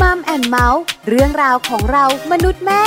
[0.00, 2.84] มัมแอนเมาส์เรื่องราวของเรามนุษย์แม่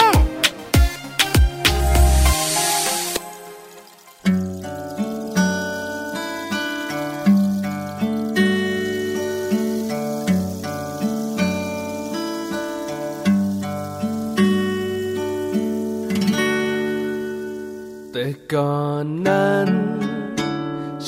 [18.12, 19.70] แต่ก่อนนั้น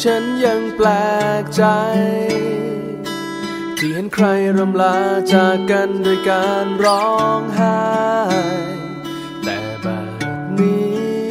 [0.01, 0.87] ฉันยังแปล
[1.41, 1.63] กใจ
[3.82, 4.27] ที่เห็นใคร
[4.57, 4.98] รำลา
[5.34, 7.79] จากกันด้วยการร้องไห้
[9.43, 9.87] แต่แบ
[10.39, 11.24] บนี้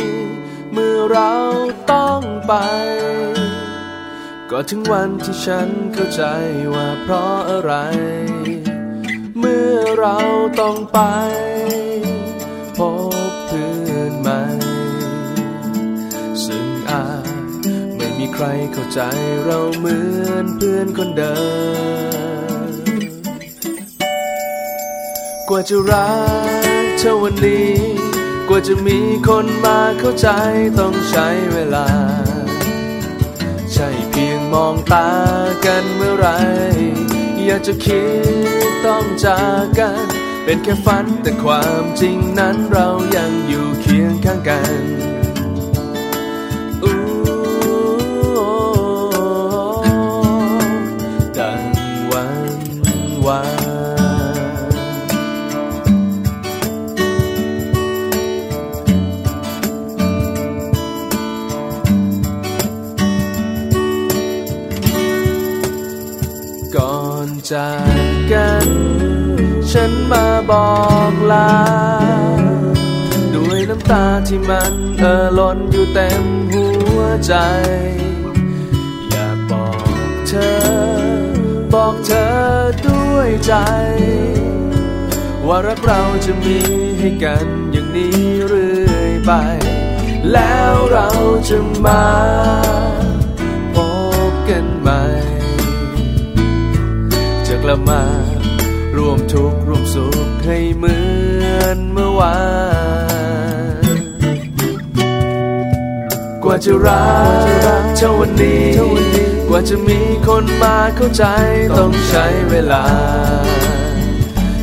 [0.73, 1.33] เมื่อเรา
[1.93, 2.55] ต้องไป
[4.51, 6.23] ก็ถึงวันที่ฉันเข้าใจ
[6.75, 7.73] ว่าเพราะอะไร
[9.39, 10.17] เมื่อเรา
[10.61, 11.01] ต้องไป
[12.77, 12.79] พ
[13.31, 14.43] บเพื่อนใหม่
[16.45, 17.27] ซึ่งอาจ
[17.97, 19.01] ไม่มีใครเข้าใจ
[19.45, 21.37] เราเหมือนเพื่อนคนเดิ
[22.37, 22.38] ม
[25.51, 26.11] กว่าจะรั
[26.85, 27.73] กเธอวันนี้
[28.49, 30.29] กว่าจะมีคนมาเข้าใจ
[30.79, 31.87] ต้องใช้เวลา
[33.73, 35.09] ใช่เพียงมองตา
[35.65, 36.29] กันเมื่อไร
[37.45, 38.05] อยากจะคิ
[38.69, 40.07] ดต้องจากกัน
[40.45, 44.85] เป็นแค่ฝันแต่ความจริงนั้นเรายังอยู่เคียงข้างกัน
[67.51, 68.69] จากกัน
[69.73, 70.71] ฉันมาบอ
[71.13, 71.55] กลา
[73.35, 76.67] ด้วยน้ำตาที่มันเอ่อล้นอยู่เต็มหั
[76.97, 77.35] วใจ
[79.11, 79.69] อยากบอ
[80.07, 80.57] กเธอ
[81.75, 82.27] บอกเธอ
[82.87, 83.55] ด้วยใจ
[85.47, 86.59] ว่ารักเราจะมี
[86.99, 89.33] ให้กันอย่างนี้เรื่อยไป
[90.33, 91.09] แล้วเรา
[91.49, 92.05] จะมา
[93.75, 93.77] พ
[94.31, 95.03] บกันใหม่
[97.63, 98.03] กลับมา
[98.97, 100.97] รวมทุกข์รวมสุขให้เหมื
[101.59, 102.39] อนเมื่อวา
[103.95, 103.99] น
[106.43, 107.09] กว่าจะรั
[107.83, 108.69] กเท่าวันนี้
[109.49, 111.25] กว่าจะมีคนมาเข้าใจ
[111.79, 112.85] ต้องใช้เวลา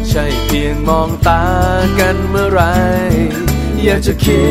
[0.09, 1.43] ใช่เพียงมองตา
[1.99, 2.61] กันเมื่อไร
[3.83, 4.45] อยากจะคิ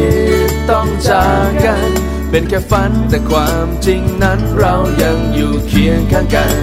[0.48, 1.90] ดต้องจากกัน
[2.30, 6.56] เป็นแค่ฝันแต่ความจริงนั้นเรายังอยู่เคียงข้างกัน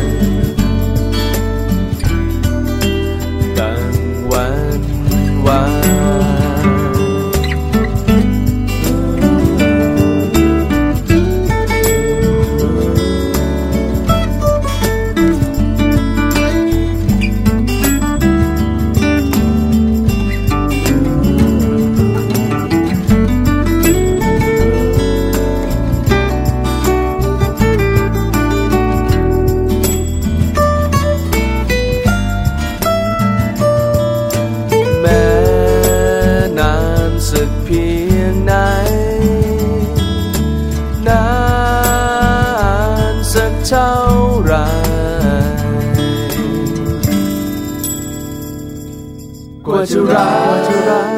[49.92, 50.62] จะรัก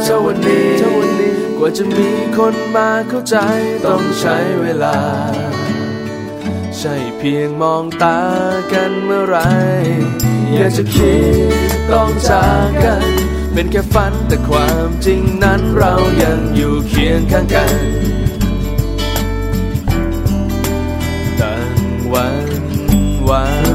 [0.04, 0.68] เท่าวันนี้
[1.58, 3.36] กว่าจะมีคนมาเข้าใจ
[3.86, 4.98] ต้องใช้เวลา
[6.78, 8.20] ใช่เพียงมองตา
[8.72, 9.38] กันเมื่อไร
[10.54, 11.16] อยากจะคิ
[11.50, 11.54] ด
[11.92, 13.10] ต้องจากกัน
[13.54, 17.80] เป็นแค่ฝันแต่ความจริงนั้นเรายังอยู่เคียงข้างกัน
[21.40, 21.80] ตั้ง
[22.14, 22.50] วัน
[23.28, 23.73] วาน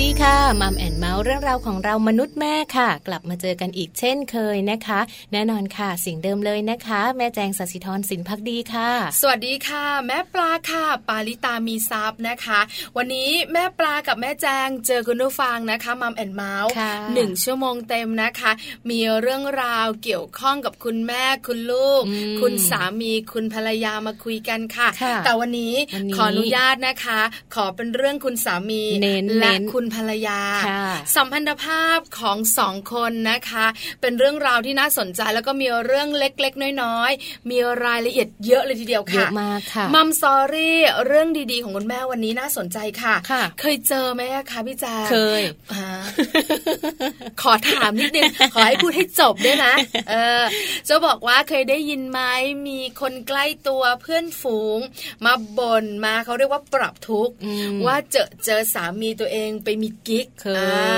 [0.00, 0.87] ดีค่ะ Mom and
[1.18, 5.00] เมาท์เรื่องราวของเรามนุษย์แม่ค่ะ กลับมาเจอกันอีกเช่นเคยนะคะ
[5.32, 8.90] แน่นอนค่ะ เช่นเดิมเลยนะคะ แม่แจงสัสิธรสินพักดีค่ะ
[9.20, 12.60] สวัสดีค่ะ แม่ปลาค่ะ ปาลิตามีทรัพย์นะคะ
[12.96, 18.50] วันนี้แม่ปลากับแม่แจงเจอคุณผู้ฟังนะคะ Mom and เมาท์ค่ะหนึ่งชั่วโมงเต็มนะคะ
[18.90, 27.20] มีเรื่องราวเกี่ยวข้องกับคุณแม่คุณลูกอืมคุณสามีคุณภรรยามาคุยกันค่ะค่ะแต่วันนี้วันนี้ขออนุญาตนะคะ
[27.54, 33.66] ขอเป็นเรื่องคุณสามีเน้นและเน้นคุณภรรยาค่ะสัมพันธภาพของสองคนนะคะ
[34.00, 45.86] เป็นเรื่องราวที่น่าสนใจแล้วก็มีเรื่องเล็กๆ น้อยๆ มีรายละเอียดเยอะเลยทีเดียวค่ะเยอะมากค่ะมัมซอรี่เรื่องดีๆ ของคุณแม่วันนี้น่าสนใจค่ะค่ะเคยเจอไหมคะพี่แจ๊คเคยอ่า
[47.42, 49.72] ขอถามนิดนึง ขอให้พูดให้จบด้วยนะ
[50.10, 50.42] เออ
[50.88, 52.20] จะบอกว่าเคยได้ยินไหม
[52.68, 54.78] มีคนใกล้ตัวเพื่อนฝูง
[55.24, 60.97] มาบ่นมาเขาเรียกว่าปรับทุกข์อืมว่าเจอเจอสามีตัวเองไปมีกิ๊กเคยอ่า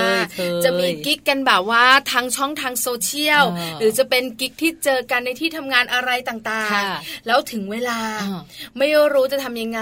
[0.63, 8.41] จะมีกิ๊กกันแบบว่าทางช่องทางโซเชียลอ่าหรือจะเป็นกิ๊กที่เจอกันในที่ทำงานอะไรต่างค่ะๆแล้วถึงเวลาอ่า
[8.77, 9.81] ไม่รู้จะทำยังไง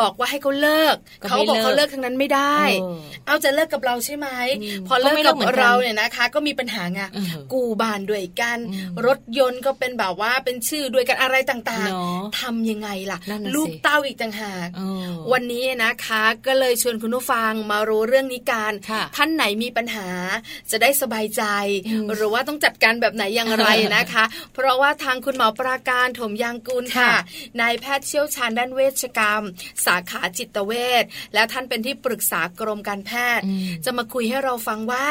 [0.00, 4.28] บอกว่าให้เขาเลิกก็เขาไม่บอกเลิกเขาเลิกทั้งนั้นไม่ได้ เออเอาจะเลิกกับเราใช่ไหม
[4.60, 20.08] อืมพอเลิก็กไม่เลิกักบเหมือนกันเราเนี่ยนะคะ ก็มีปัญหาไงเออกู้บ้านด้วยกันอืมรถยนต์ก็เป็นแบบว่าเป็นชื่อด้วยกันอะไรต่างเนอะๆทำยังไงล่ะนั่นน่ะสิลูกเต้าอีกต่างหากเออวันนี้นะคะ ก็เลยชวนคุณผู้ฟังมารู้เรื่องนี้กันค่ะท่านไหนมีปัญหา
[20.70, 21.42] จะได้สบายใจ
[21.88, 24.24] อืมหรือว่าต้องจัดการแบบไหนอย่างไรนะคะ
[24.54, 27.16] เพราะว่าทางคุณหมอปราการถมยางกูลค่ะค่ะ
[27.60, 29.42] นายแพทย์เชี่ยวชาญด้านเวชกรรม
[29.86, 31.04] สาขาจิตเวช
[31.34, 35.06] และท่านเป็นที่ปรึกษากรมการแพทย์อืมจะมาคุยให้เราฟังว่า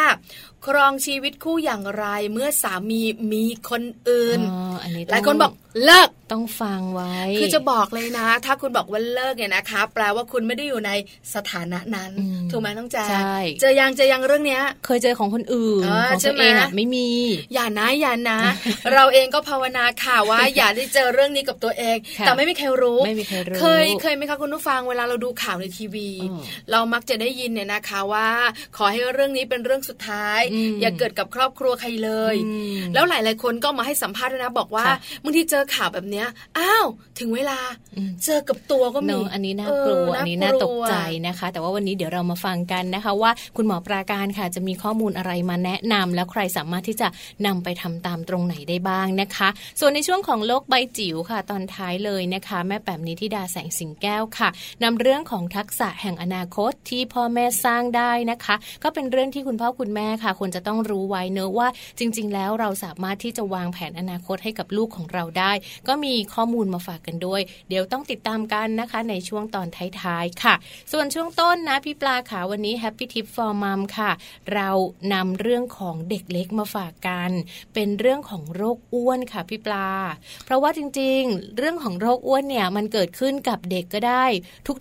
[0.66, 3.02] ครองชีวิตคู่อย่างไรเมื่อสามี
[3.34, 5.54] มีคนอื่นอ๋ออันนี้หลายคนบอก
[5.86, 10.92] เลิกต้องฟังไว้ คือจะบอกเลยนะ ถ้าคุณบอกว่าเลิกเนี่ยนะคะ แปลว่าคุณไม่ได้อยู่ใน
[11.36, 17.10] สถานะนั้นอืมถูกไหมน้องแจ๊ใช่เจอยังเจอยังเรื่องเนี้ย เคยเจอของคนอื่นเออของใช่ตัวไหมเองอะไม่มี
[17.54, 18.40] อย่านะอย่านะ
[18.94, 26.40] เราเองก็ภาวนาค่ะว่าอย่าได้เจอเรื่องนี้กับตัวเองค่ะแต่ไม่มีใครรู้ไม่มีใครรู้เคยเคยไหมคะคุณผู้ฟังเวลาเราดูข่าวในทีวีอืม
[26.72, 28.30] เรามักจะได้ยินเนี่ยนะคะว่า
[28.78, 36.28] ขอให้เรื่องนี้เป็นเรื่องสุดท้ายอืมอย่าเกิดกับครอบครัวใครเลยอืมแล้วหลาย ๆ คนก็มาให้สัมภาษณ์ด้วยนะ บอกว่าค่ะบางทีเจอข่าวแบบเนี้ย
[36.58, 36.86] อ้าว
[37.20, 37.60] ถึงเวลา
[37.98, 47.08] อืมเจอกับตัวก็เนมีอะอันนี้น่ากลัวเอันนี้น่าตกใจลัวนะคะ แต่ว่าวันนี้เดี๋ยวเรามาฟังกันนะคะ ว่าคุณหมอปราการค่ะจะมีข้อมูลอะไรมาแนะนำแล้วใครสามารถที่จะ
[47.46, 54.50] นำไปทำตามตรงไหนได้บ้างนะคะ ส่วนในช่วงของโลกใบจิ๋วค่ะ ตอนท้ายเลยนะคะ แม่แป๋มนิธิดาแสงสิงแก้วค่ะ
[54.84, 61.68] นำเรื่องของทักษะแห่งอนาคตที่พ่อแม่สร้างได้นะคะ ก็เป็นเรื่องที่คุณพ่อคุณแม่ค่ะควรจะต้องรู้ไว้เนอะว่า
[62.00, 65.52] จริง ๆ แล้วเราสามารถที่จะวางแผนอนาคตให้กับลูกของเราได้
[65.88, 69.68] ก็มีข้อมูลมาฝากกันด้วย เดี๋ยวต้องติดตามกันนะคะในช่วงตอน
[70.02, 70.56] ท้ายๆค่ะ
[70.92, 74.12] ส่วนช่วงต้นนะพี่ปลาค่ะวันนี้ Happy Tip for Mom ค่ะ
[74.54, 74.70] เรา
[75.14, 77.32] นำเรื่องของเด็กเล็กมาฝากกัน
[77.74, 79.90] เป็นเรื่องของโรคอ้วนค่ะพี่ปลา
[80.46, 84.26] เพราะว่าจริง ๆ เรื่องของโรคอ้วนเนี่ยมันเกิดขึ้นกับเด็กก็ได้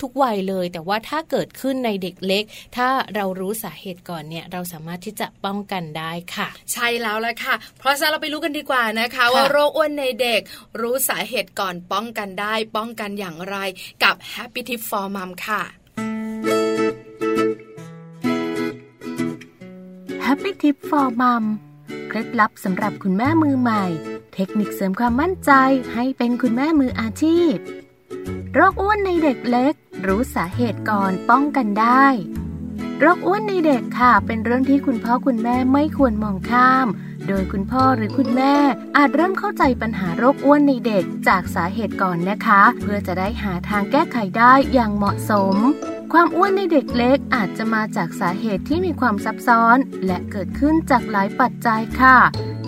[0.02, 2.44] ทุกๆวัยเลย แต่ว่าถ้าเกิดขึ้นในเด็กเล็ก
[2.76, 10.40] ถ้าเรารู้สาเหตุก่อนเนี่ยเราสามารถที่จะป้องกันได้ค่ะ ใช่แล้วละค่ะ เพราะฉะนั้นเราไปรู้กันดีกว่านะคะค่ะว่าโรคอ้วนในเด็ก
[10.80, 13.56] รู้สาเหตุก่อนป้องกันได้ ป้องกันอย่างไร
[14.02, 15.62] กับ Happy Tip for Mom ค่ะ
[20.26, 21.44] Happy Tip for Mom
[22.08, 23.84] เคล็ดลับสำหรับคุณแม่มือใหม่
[24.34, 25.52] เทคนิคเสริมความมั่นใจ
[25.94, 27.54] ให้เป็นคุณแม่มืออาชีพ
[28.54, 29.74] โรคอ้วนในเด็กเล็ก
[30.06, 32.06] รู้สาเหตุก่อนป้องกันได้
[33.00, 36.86] โรคอ้วนในเด็กค่ะ เป็นเรื่องที่คุณพ่อคุณแม่ไม่ควรมองข้าม
[37.28, 38.54] โดยคุณพ่อหรือคุณแม่
[38.96, 45.56] อาจเริ่มเข้าใจปัญหาโรคอ้วนในเด็กจากสาเหตุก่อนนะคะ เพื่อจะได้หาทางแก้ไขได้อย่างเหมาะสม
[46.12, 49.76] ความอ้วนในเด็กเล็กอาจจะมาจากสาเหตุที่มีความซับซ้อน
[50.06, 52.16] และเกิดขึ้นจากหลายปัจจัยค่ะ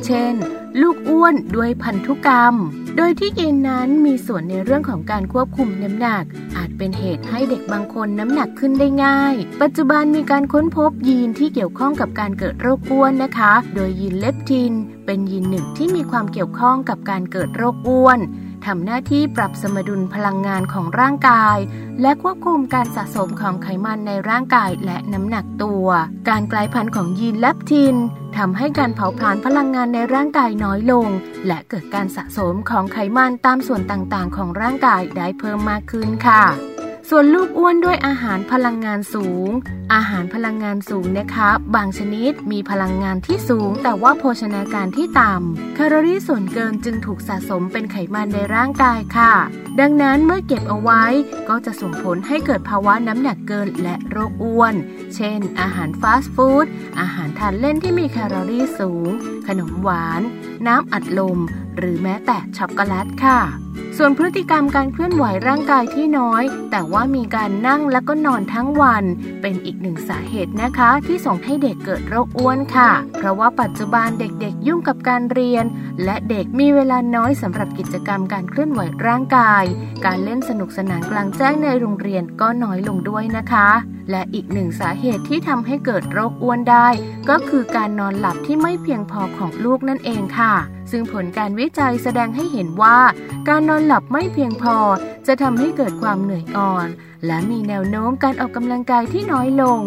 [0.05, 0.35] เช่น
[0.81, 2.55] ลูกอ้วนด้วยพันธุกรรม
[2.97, 6.25] โดยที่ยีนนั้นมีส่วนในเรื่องของการควบคุมน้ำหนัก
[6.57, 14.73] อาจเป็นเหตุให้เด็กบางคนน้ำหนักขึ้นได้ง่าย ปัจจุบันมีการค้นพบยีนที่เกี่ยวข้องกับการเกิดโรคอ้วนนะคะ โดยยีนเลปทิน
[15.07, 18.19] เป็นยีนหนึ่งที่มีความเกี่ยวข้องกับการเกิดโรคอ้วน
[18.67, 21.59] ทำหน้าที่ปรับสมดุลพลังงานของร่างกาย
[22.03, 25.87] และควบคุมการสะสมของไขมันในร่างกายและน้ำหนักตัว
[26.29, 27.97] การกลายพันธุ์ของยีนแลปทิน
[28.37, 31.09] ทำให้การเผาผลาญพลังงานในร่างกายน้อยลง
[31.47, 36.74] และเกิดการสะสมของไขมันตามส่วนต่างๆ ของร่างกายได้เพิ่มมากขึ้นค่ะ
[37.11, 39.49] ส่วนลูกอ้วนด้วยอาหารพลังงานสูง
[39.95, 49.33] อาหารพลังงานสูงนะคะบางชนิดมีพลังงานที่สูง แต่ว่าโภชนาการที่ต่ำแคลอรี่ส่วนเกินจึงถูกสะสมเป็นไขมันในร่างกายค่ะ
[49.81, 51.05] ดังนั้นเมื่อเก็บเอาไว้
[51.49, 54.75] ก็จะส่งผลให้เกิดภาวะน้ำหนักเกินและโรคอ้วน
[55.15, 56.67] เช่น อาหารฟาสต์ฟู้ด
[57.01, 59.11] อาหารทานเล่นที่มีแคลอรี่สูง
[59.47, 60.21] ขนมหวาน
[60.67, 61.39] น้ำอัดลม
[61.79, 63.41] หรือแม้แต่ช็อกโกแลตค่ะ
[63.99, 69.05] ส่วนพฤติกรรมการเคลื่อนไหวร่างกายที่น้อย แต่ว่ามีการนั่งแล้วก็นอนทั้งวัน
[69.43, 75.65] เป็นอีกหนึ่งสาเหตุนะคะ ที่ส่งให้เด็กเกิดโรคอ้วนค่ะ เพราะว่าปัจจุบันเด็กๆ ยุ่งกับการเรียน
[76.05, 79.65] และเด็กมีเวลาน้อยสำหรับกิจกรรมการเคลื่อนไหวร่างกาย
[80.05, 83.69] การเล่นสนุกสนานกลางแจ้งในโรงเรียนก็น้อยลงด้วยนะคะ
[84.11, 86.89] และอีกหนึ่งสาเหตุที่ทำให้เกิดโรคอ้วนได้
[87.31, 90.55] ก็คือการนอนหลับที่ไม่เพียงพอของลูกนั่นเองค่ะ
[90.97, 92.99] ซึ่งผลการวิจัยแสดงให้เห็นว่า
[93.49, 94.77] การนอนหลับไม่เพียงพอ
[95.27, 96.89] จะทำให้เกิดความเหนื่อยอ่อน
[97.27, 99.81] และมีแนวโน้มการออกกำลังกายที่น้อยลง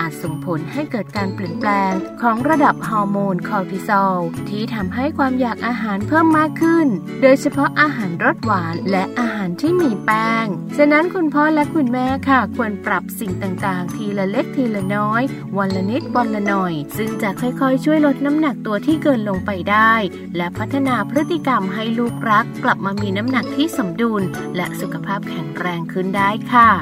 [0.00, 4.18] อาจส่งผลให้เกิดการเปลี่ยนแปลงของระดับฮอร์โมนคอร์ติซอล
[4.48, 6.86] ที่ทำให้ความอยากอาหารเพิ่มมากขึ้น
[7.22, 10.46] โดยเฉพาะอาหารรสหวานและอาหารที่มีแป้ง
[10.76, 15.22] ฉะนั้นคุณพ่อและคุณแม่ค่ะ ควรปรับสิ่งต่างๆ ทีละเล็กทีละน้อย
[15.58, 19.94] วันละนิดวันละหน่อย ซึ่งจะค่อยๆ ช่วยลดน้ำหนักตัวที่เกินลงไปได้
[20.36, 24.22] และพัฒนาพฤติกรรมให้ลูกรัก กลับมามีน้ำหนักที่สมดุล
[24.56, 26.81] และสุขภาพแข็งแรงขึ้นได้ค่ะ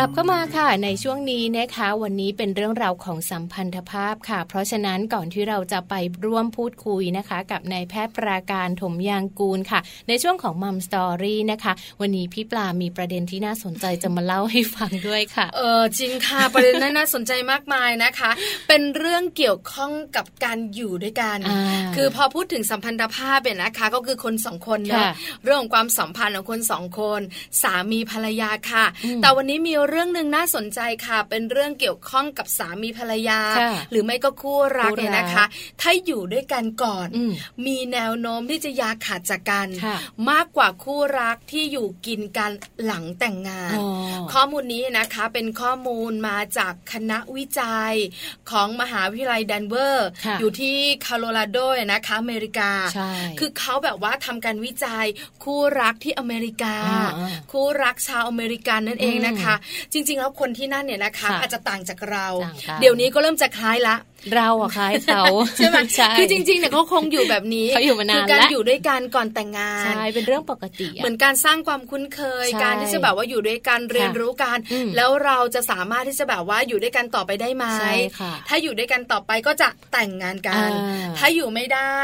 [0.00, 5.94] ลับเข้ามาค่ะในช่วงนี้นะคะวันนี้เป็นเรื่องราวของสัมพันธภาพค่ะ เพราะฉะนั้นก่อนที่เราจะไป
[6.26, 18.30] ร่วมพูดคุยนะคะ กับนายแพทย์ปราการถมยางกูลค่ะ ในช่วงของมัมสตอรี่นะคะ วันนี้พี่ปลามีประเด็นที่น่าสนใจจะมาเล่าให้ฟังด้วยค่ะ เออจริงค่ะประเด็นนั้นน่าสนใจมากมายนะคะ
[18.68, 21.38] เป็นเรื่องเกี่ยวข้องกับการอยู่ด้วยกัน
[21.96, 25.06] คือพอพูดถึงสัมพันธภาพเนี่ยนะคะ ก็คือคนสองคนเนาะ
[25.44, 27.20] เรื่องของความสัมพันธ์ของคนสองคน
[27.62, 28.84] สามีภรรยาค่ะ
[29.22, 33.40] แต่วันนี้มีเรื่องหนึ่งน่าสนใจค่ะ เป็นเรื่องเกี่ยวข้องกับสามีภรรยา
[33.90, 35.44] หรือไม่ก็คู่รักเนี่ยนะคะ
[35.80, 37.08] ถ้าอยู่ด้วยกันก่อน
[37.66, 39.68] มีแนวโน้มที่จะยาขาดจากกัน
[40.30, 42.50] มากกว่าคู่รักที่อยู่กินกัน
[42.84, 43.76] หลังแต่งงาน
[44.32, 47.94] ข้อมูลนี้นะคะเป็นข้อมูลมาจากคณะวิจัย
[48.50, 50.08] ของมหาวิทยาลัยแดนเวอร์
[50.40, 51.58] อยู่ที่คาโลราโด
[51.92, 52.70] นะคะอเมริกา
[53.38, 55.06] คือเขาแบบว่าทำการวิจัย
[55.44, 56.76] คู่รักที่อเมริกา
[57.52, 59.54] คู่รักชาวอเมริกันนั่นเองนะคะ
[59.92, 62.26] จริง ๆ แล้วคนที่นั่นเนี่ยนะคะ อาจจะต่างจากเรา
[62.80, 63.96] เดี๋ยวนี้ก็เริ่มจะคล้ายละ
[64.34, 65.22] เราอะคล้ายเขา
[65.56, 65.76] ใช่ไหม
[66.18, 74.58] คือจริงๆเนี่ยเขาคงอยู่แบบนี้เขาอยู่มานานแล้วการอยู่ด้วยกันก่อนแต่งงานใช่เป็นเรื่องปกติ เหมือนการสร้างความคุ้นเคย การที่จะแบบว่าอยู่ด้วยกันเรียนรู้กัน
[74.96, 77.64] แล้วเราจะสามารถที่จะแบบว่าอยู่ด้วยกันต่อไปได้ไหม
[78.48, 80.70] ถ้าอยู่ด้วยกันต่อไปก็จะแต่งงานกัน
[81.18, 81.98] ถ้าอยู่ไม่ได้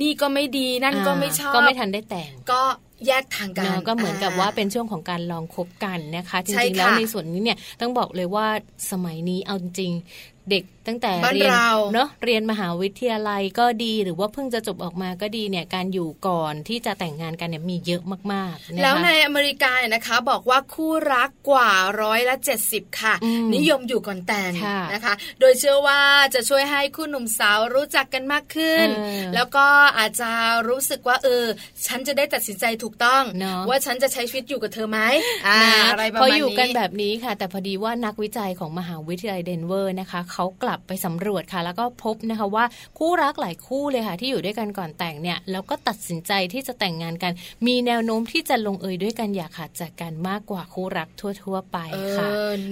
[0.00, 2.62] นี่ก็ไม่ดีนั่นก็ไม่ชอบก็ไม่ทันได้แต่งก็
[3.06, 8.46] แยกทางกันก็เหมือนกับว่าเป็นช่วงของการลองคบกันนะคะ จริงๆแล้วในส่วนนี้เนี่ยต้องบอกเลยว่า
[8.90, 11.52] สมัยนี้เอาจริงเด็กตั้งแต่เรียน
[11.94, 21.70] เนาะเรียนมหาวิทยาลัยก็ดีหรือว่าเพิ่งจะจบออกมาก็ดีเนี่ยการอยู่ก่อนที่จะแต่งงานกันเนี่ยมีเยอะมากๆแล้วในอเมริกานะคะ บอกว่าคู่รักกว่า
[22.02, 23.14] ร้อยละเจ็ดสิบค่ะ
[23.54, 24.52] นิยมอยู่ก่อนแต่ง
[24.94, 26.00] นะคะ โดยเชื่อว่า
[26.34, 28.86] จะช่วยให้คู่หนุ่มสาวรู้จักกันมากขึ้น
[29.34, 29.66] แล้วก็
[29.98, 30.30] อาจจะ
[30.68, 31.44] รู้สึกว่าเออ
[31.86, 33.22] ฉันจะได้ตัดสินใจถูกต้อง
[33.68, 35.00] ว่าฉันจะใช้ชีวิตอยู่กับเธอไหม
[35.46, 42.64] อะไรประมาณนี้พออยู่กันแบบนี้ค่ะ แต่พอดีว่านักวิจัยของมหาวิทยาลัยเดนเวอร์นะคะเขากลับไปสำรวจค่ะ แล้วก็พบนะคะว่า
[42.98, 47.32] คู่รักหลายคู่เลยค่ะ ที่อยู่ด้วยกันก่อนแต่งเนี่ยแล้วก็ตัดสินใจที่จะแต่งงานกัน
[47.66, 51.78] มีแนวโน้มที่จะลงเอยด้วยกันอย่าขาดจากกันมากกว่าคู่รักทั่ว ๆ ไป
[52.18, 52.28] ค่ะ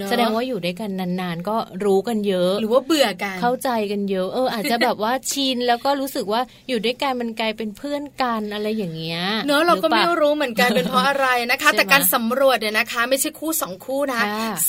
[0.09, 14.21] แสดงว่าอยู่ด้วยกันนานๆ ก็รู้กันเยอะ หรือว่าเบื่อกันเข้าใจกันเยอะเอออาจจะแบบว่าชินแล้วก็รู้สึกว่าอยู่ด้วยกันมันกลายเป็นเพื่อนกันอะไรอย่างเงี้ยเนอะเราก็ไม่รู้เหมือนกันเป็นเพราะอะไรนะคะ แต่การสำรวจเนี่ยนะคะ ไม่ใช่คู่สองคู่นะ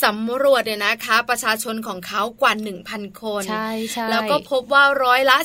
[0.03, 2.53] สำรวจเนี่ยนะคะ ประชาชนของเขากว่า
[2.87, 5.37] หนึ่งพันคน ใช่ใช่แล้วก็พบว่าร้อยละ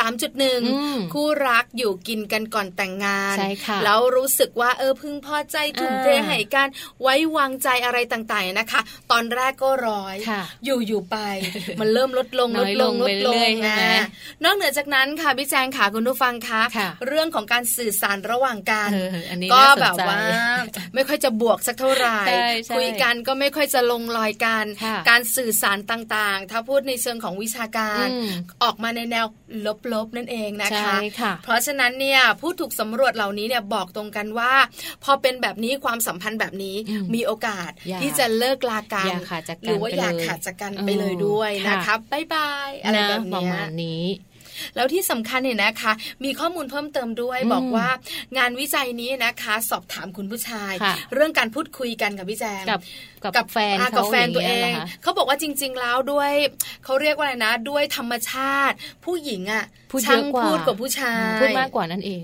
[0.00, 6.68] 43.1 คู่รักอยู่กินกันก่อนแต่งงานใช่ค่ะแล้วรู้สึกว่าเออพึงพอใจถุงเทให้กัน
[7.02, 8.80] ไว้วางใจอะไรต่างๆนะคะ
[9.10, 10.16] ตอนแรกก็ร้อย
[10.64, 11.16] อยู่อยู่ไป
[11.80, 13.78] มันเริ่มลดลงลดลงลดลงนะ
[14.44, 16.62] นอกเหนือจากนั้นค่ะพี่แจงค่ะคุณผู้ฟังคะ
[17.06, 18.90] เรื่องของการสื่อสารระหว่างกัน
[19.54, 20.18] ก็แบบว่า
[20.94, 22.18] ไม่ค่อยจะบวกสักเท่าไหร่
[22.76, 24.64] คุยกันก็ไม่ค่อยจะลงรอยกัน
[25.10, 28.06] การสื่อสารต่างๆ ถ้าพูดในเชิงของวิชาการ
[28.62, 29.26] ออกมาในแนว
[29.92, 34.52] ลบๆนั่นเองนะคะคะเพราะฉะนั้นเนี่ยผู้ถูกสำรวจเหล่านี้เนี่ยบอกตรงกันว่า
[35.04, 36.76] พอเป็นแบบนี้ความสัมพันธ์แบบนี้
[37.14, 37.70] มีโอกาส
[38.00, 39.12] ที่จะเลิกลากัน
[39.64, 43.24] หรือว่าอยากขาดจากกันไปเลยด้วยนะคะบ๊ายบายอะไรแบบ
[43.82, 44.04] นี้
[44.76, 45.92] แล้วที่สำคัญเนี่ยนะคะ
[46.24, 47.88] มีข้อมูลเพิ่มเติมด้วยบอกว่า
[48.38, 50.72] งานวิจัยนี้นะคะ สอบถามคุณผู้ชาย
[51.14, 52.80] เรื่องการพูดคุยกันกับพี่แจงกับ
[53.36, 54.72] กับแฟนกับแฟนตัวเอง
[55.02, 56.32] เขาบอกว่าจริง ๆ แล้วด้วย
[56.84, 59.64] เขาเรียกว่าอะไรนะ ด้วยธรรมชาติ ผู้หญิงอะ
[60.06, 62.22] ช่างพูดกว่าผู้ชายพูดมากกว่านั่นเอง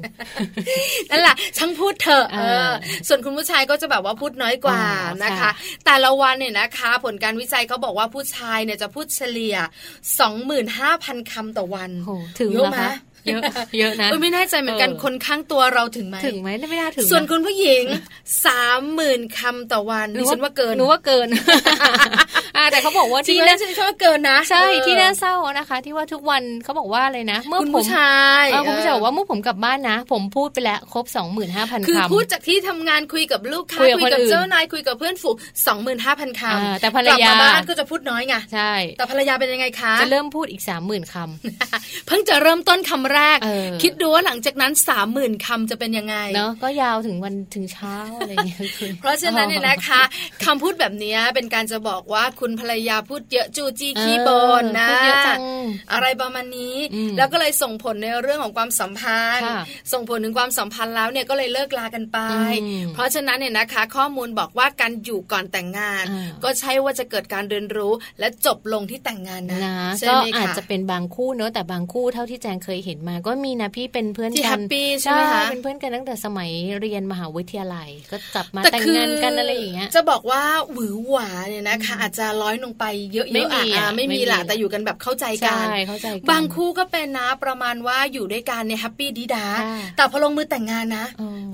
[1.11, 2.27] นั่นแหละช่างพูดเถอะ
[3.09, 4.81] ส่วนคุณผู้ชายก็จะแบบว่าพูดน้อยกว่า
[5.25, 5.51] นะคะ
[5.87, 9.57] แต่ละวันเนี่ยนะคะ ผลการวิจัยเขาบอกว่าผู้ชายเนี่ยจะพูดเฉลี่ย
[10.45, 11.91] 25,000คำต่อวัน
[12.39, 12.91] ถึงเหรอคะ
[13.27, 13.43] เยอะ
[13.79, 17.85] เยอะนะไม่แน่ใจเหมือนกันคนข้างตัวเราถึงไหมถึงไหมไม่น่าถึงส่วนคุณผู้หญิง
[18.47, 21.29] สามหมื่นคำต่อวันดิฉันว่าเกินหนูว่าเกิน
[22.71, 35.35] แต่เขาบอกว่าที่น่าฉันว่าเกินนะ ใช่ที่น่าเศร้านะคะ ที่ว่าทุกวันเขาบอกว่าอะไรนะ เมื่อผมชายคุณผู้ชายบอกว่าเมื่อผมกลับบ้านนะ ผมพูดไปแล้วครบสองหมื่นห้าพันคำคือพูดจากที่ทำงานคุยกับลูกค้าคุยกับเจ้านายคุยกับเพื่อนฝูง
[35.67, 43.39] สองหมื่นห้าพันคำแต่ภรรยาบ้านก็จะพูดน้อยไงใช่แต่ภรรยาเป็นยังไงคะจะเริ่มพูดอีกสามหมื่นคำเพิ่งจะเริ่มต้นคำแรก
[43.83, 48.59] คิดดูว่าหลังจากนั้นสามหมื่นคำจะเป็นยังไงเนาะก็ยาวถึงวันถึงเช้าอะไรเงี้ย
[49.01, 50.03] เพราะฉะนั้นเนี่ยนะคะ
[50.45, 54.31] คำพูดแบบนี้เป็นการจะบอกว่าคุณภรรยาพูดเยอะจูจีขี้บ
[54.63, 54.91] นนะ
[55.93, 56.77] อะไรประมาณนี้
[57.19, 59.51] แล้วก็เลยส่งผลในเรื่องของความสัมพันธ์
[59.93, 62.19] ส่งผลถึงความสัมพันธ์แล้วเนี่ยก็เลยเลิกลากันไป
[62.95, 66.05] เพราะฉะนั้นเนี่ยนะคะ ข้อมูลบอกว่าการอยู่ก่อนแต่งงาน
[66.45, 69.61] ก็ใช่ว่าจะเกิดการเรียนรู้และจบลงที่แต่งงานนะ
[70.09, 80.43] ก็อาจจะเป็นบางคู่เนอะแต่บางคู่เท่าที่แจงเคยเห็นมาก็มีนะพี่เป็นเพื่อนกันที่แฮปปี้ใช่ไหมคะเป็นเพื่อนกันตั้งแต่สมัยเรียนมหาวิทยาลัย ก็จับมาแต่งงานกันอะไรอย่างเงี้ยจะบอกว่า
[80.73, 89.47] หวือหวาเนี่ยนะคะอาจจะร้อยลงไปเยอะๆไม่มีอะไม่มีหละแต่อยู่กันแบบเข้าใจกันเข้าใจบางคู่ก็เป็นนะประมาณว่าอยู่ด้วยกันเนี่ยแฮปปี้ดีดา
[89.97, 91.07] แต่พอลงมือแต่งงานนะ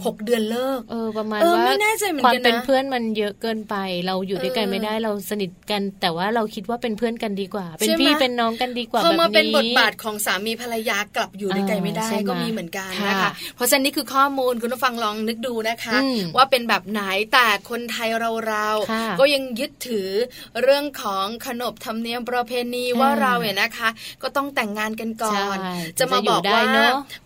[0.04, 3.76] หกเดือนเลิกเออประมาณว่าไม่แน่ใจเหมือนกันนะความเป็นเพื่อนมันเยอะเกินไป
[4.06, 15.96] เราอยู่ด้วยกันไม่ได้เราสนิทกัน แต่ว่าเราคิดว่าเป็นเพื่อนกันดีกว่า เป็นพี่เป็นน้องกันดีกว่าแบบนี้พอมาเป็นบทบาทของสามีภรรยากลับอยู่ด้วยกันไม่ได้ก็มีเหมือนกันนะคะ เพราะฉะนั้นนี่คือข้อมูลคุณผู้ฟังลองนึกดูนะคะ
[16.36, 18.68] ว่าเป็นแบบไหนแต่คนไทยเราเรา
[19.20, 20.08] ก็ยังยึดถือ
[20.62, 23.88] เรื่องของขนบธรรมเนียมประเพณีว่าเราเนี่ยนะคะ
[24.22, 25.56] ก็ต้องแต่งงานกันก่อน
[25.98, 26.62] จะมาบอกว่า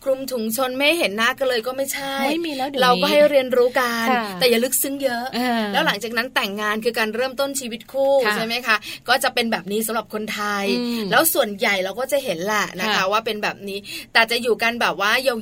[0.05, 4.07] คลุมถุงชนไม่เห็นหน้ากันเลยก็ไม่ใช่ไม่มีแล้วเราก็ให้เรียนรู้กัน
[4.41, 5.25] แต่อย่าลึกซึ้งเยอะ
[5.73, 8.77] แล้วหลังจากนั้นแต่งงานคือการเริ่มต้นชีวิตคู่ใช่ไหมคะ
[9.09, 10.65] ก็จะเป็นแบบนี้สำหรับคนไทย
[11.11, 13.79] แล้วส่วนใหญ่เราก็จะเห็นแหละนะคะว่าเป็นแบบนี้
[14.13, 15.35] แต่จะอยู่กันแบบว่ายา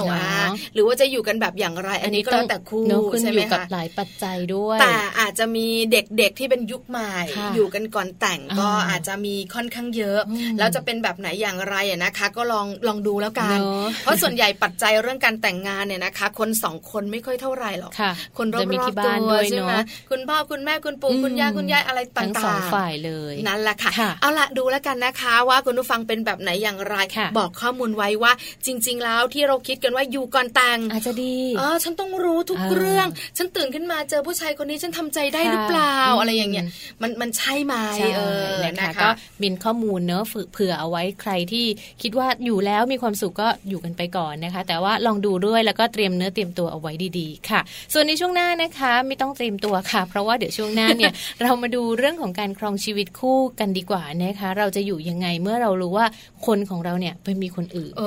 [0.00, 2.84] วๆหรือว่าจะอยู่กันแบบอย่างไร อันนี้ก็แล้วแต่คู่
[3.20, 7.12] ใช่ไหมคะหลายปัจจัยด้วย แต่อาจจะมีเด็กๆที่เป็นยุคใหม่
[7.54, 10.20] อยู่กันก่อนแต่งก็อาจจะมีค่อนข้างเยอะ
[10.58, 13.58] แล้วจะเป็นแบบไหนอย่างไรนะคะ ก็ลองลองดูแล้วกัน
[14.02, 17.92] เพราะส่วนใหญ่ปัจจัยเรื่องการแต่งงานเนี่ยนะคะ คนสองคนไม่ค่อยเท่าไหร่หรอก
[18.38, 19.72] คนรอบๆตัวใช่ไหม
[20.10, 26.96] คุณพ่อคุณแม่คุณปู่คุณย่าคุณยายอะไรต่างๆทั้งสองฝ่ายเลยนั่นแหละค่ะ เอาละดูแล้วกันนะคะ ว่าคุณผู้ฟังเป็นแบบไหนอย่างไร
[27.38, 28.32] บอกข้อมูลไว้ว่า
[28.66, 36.64] จริง ๆ แล้วที่เราคิดกันว่าอยู่ก่อนแต่งอาจจะดีอ๋อฉันต้องรู้ทุกเรื่อง ฉันตื่นขึ้นมาเจอผู้ชายคนนี้ฉันทำใจได้หรือเปล่าอะไรอย่างเงี้ย
[37.02, 37.74] มันมันใช่ไหม
[38.16, 39.08] เออนะคะก็
[39.42, 41.66] บินข้อมูลเนอะเผื่อเอาไว้ใครที่
[42.02, 47.60] คิดว่าอยู่แล้วมีความสุขก็อยู่กันไปก่อนนะคะ แต่ว่าลองดูด้วยแล้วก็เตรียมเนื้อเตรียมตัวเอาไว้ดีๆ ค่ะ
[47.92, 56.06] ส่วนในช่วงหน้านะคะไม่ต้องเตรียมตัวค่ะ เพราะว่าเดี๋ยวช่วงหน้าเนี่ยเรามาดูเรื่องของการครองชีวิตคู่กันดีกว่านะคะ เราจะอยู่ยังไงเมื่อเรารู้ว่า
[56.46, 58.02] คนของเราเนี่ยไปมีคนอื่นเอ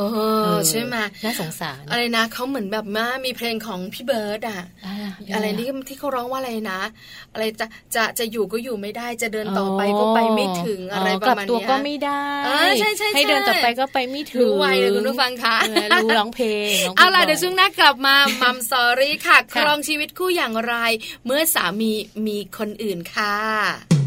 [0.51, 4.61] อใช่ไหมน่าสงสาร อะไรนะเขาเหมือนแบบว่ามีเพลงของพี่เบิร์ดอะ
[5.33, 6.81] อะไรที่ที่เขาร้องว่าอะไรนะ
[7.33, 12.23] อะไรจะจะจะอยู่ก็อยู่ไม่ได้จะเดินต่อไปก็ไปไม่ถึงอะไรประมาณนี้ตัวก็ไม่ได้
[12.79, 15.55] ใช่ใช่ให้เดินต่อไปก็ไปไม่ถึงรู้ไวเลยคุณผู้ฟังคะ
[16.03, 20.75] รู้ร้องเพลงเอาล่ะเดี๋ยวช่วงหน้ากลับมามัมสอรี่ค่ะครองชีวิตคู่อย่างไร
[21.25, 21.91] เมื่อสามี
[22.27, 24.00] มีคนอื่นค่ะ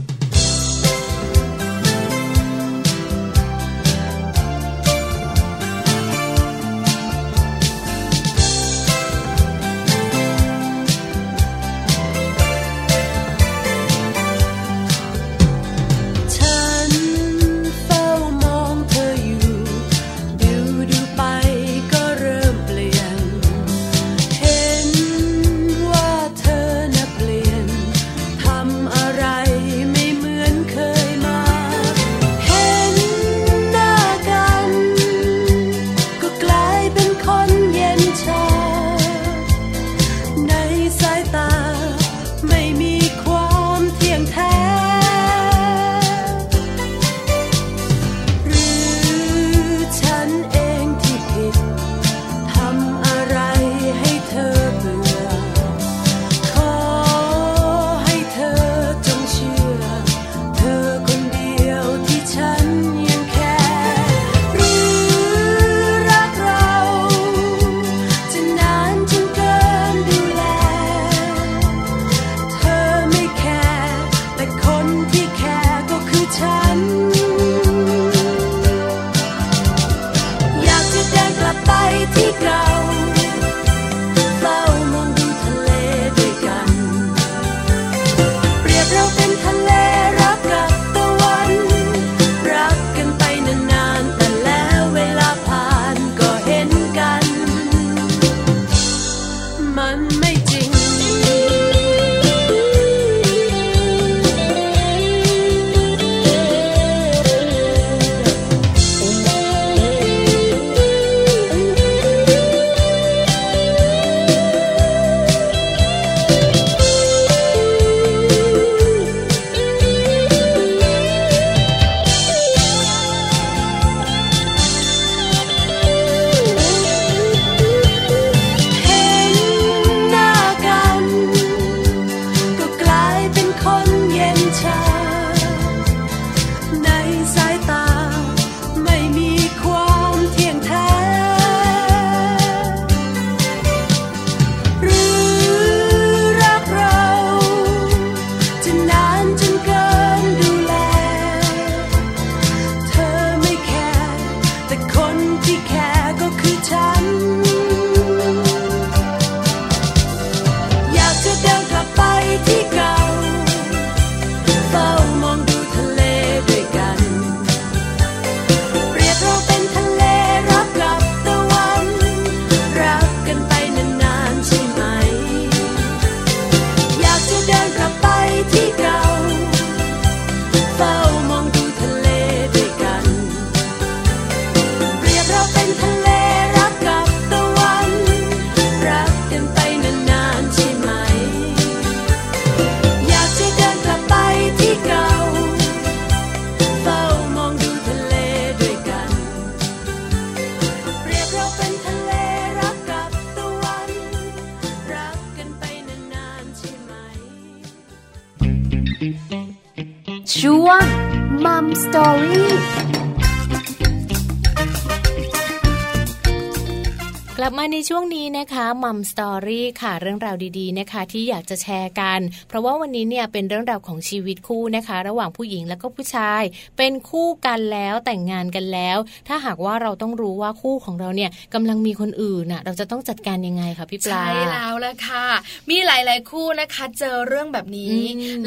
[217.88, 226.42] ช่วงนี้ นะคะมัมสตอรี่ค่ะเรื่องราวดีๆนะคะ ที่อยากจะแชร์กัน เพราะว่าวันนี้เนี่ยเป็นเรื่องราวของชีวิตคู่นะคะ ระหว่างผู้หญิงและก็ผู้ชาย
[226.78, 235.26] เป็นคู่กันแล้วแต่งงานกันแล้ว ถ้าหากว่าเราต้องรู้ว่าคู่ของเราเนี่ยกำลังมีคนอื่นน่ะเราจะต้องจัดการยังไงคะพี่ปลาใช่แล้วละค่ะ
[235.70, 237.98] มีหลายๆคู่นะคะ เจอเรื่องแบบนี้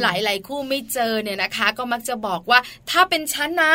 [0.02, 3.74] หลายๆคู่ไม่เจอเนี่ยนะคะ ก็มักจะบอกว่าถ้าเป็นฉันนะ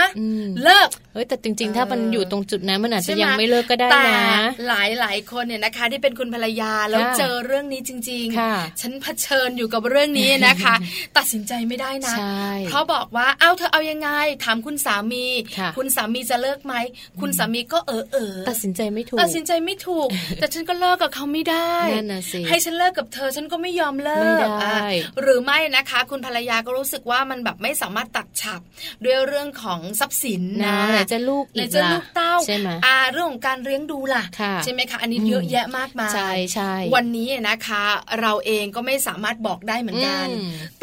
[0.63, 10.75] เลิกเฮ้ยแต่จริง ๆ ถ้ามันอยู่ตรงจุดนั้นมันอาจจะยังไม่เลิกก็ได้นะหลายหลายคนเนี่ยนะคะที่เป็นคุณภรรยาแล้วเจอเรื่องนี้จริง ๆ ฉันเผชิญอยู่กับเรื่องนี้นะคะ
[11.17, 12.15] ตัดสินใจไม่ได้นะ
[12.69, 14.11] เพราะบอกว่าเอ้าเธอเอายังไง
[14.45, 15.27] ถามคุณสามี
[15.77, 16.75] คุณสามีจะเลิกไหม
[17.21, 20.09] คุณสามีก็เออเออตัดสินใจไม่ถูก ตัดสินใจไม่ถูก
[20.41, 21.75] แต่ฉันก็เลิกกับเขาไม่ได้
[22.49, 24.47] ให้ฉันเลิกกับเธอฉันก็ไม่ยอมเลิก
[25.23, 28.61] หรือไม่นะคะ คุณภรรยาก็รู้สึกว่ามันแบบไม่สามารถตัดฉับ
[29.05, 34.25] ด้วยเรื่องของทรัพย์สินนะไหนจะลูกอีกจะลูกเต้าใช่ไหมอ่าเรื่องของการเลี้ยงดูล่ะ
[34.65, 37.85] ใช่ไหมคะอันนี้เยอะแยะมากมายใช่ใช่วันนี้นะคะ
[38.21, 40.27] เราเองก็ไม่สามารถบอกได้เหมือนกัน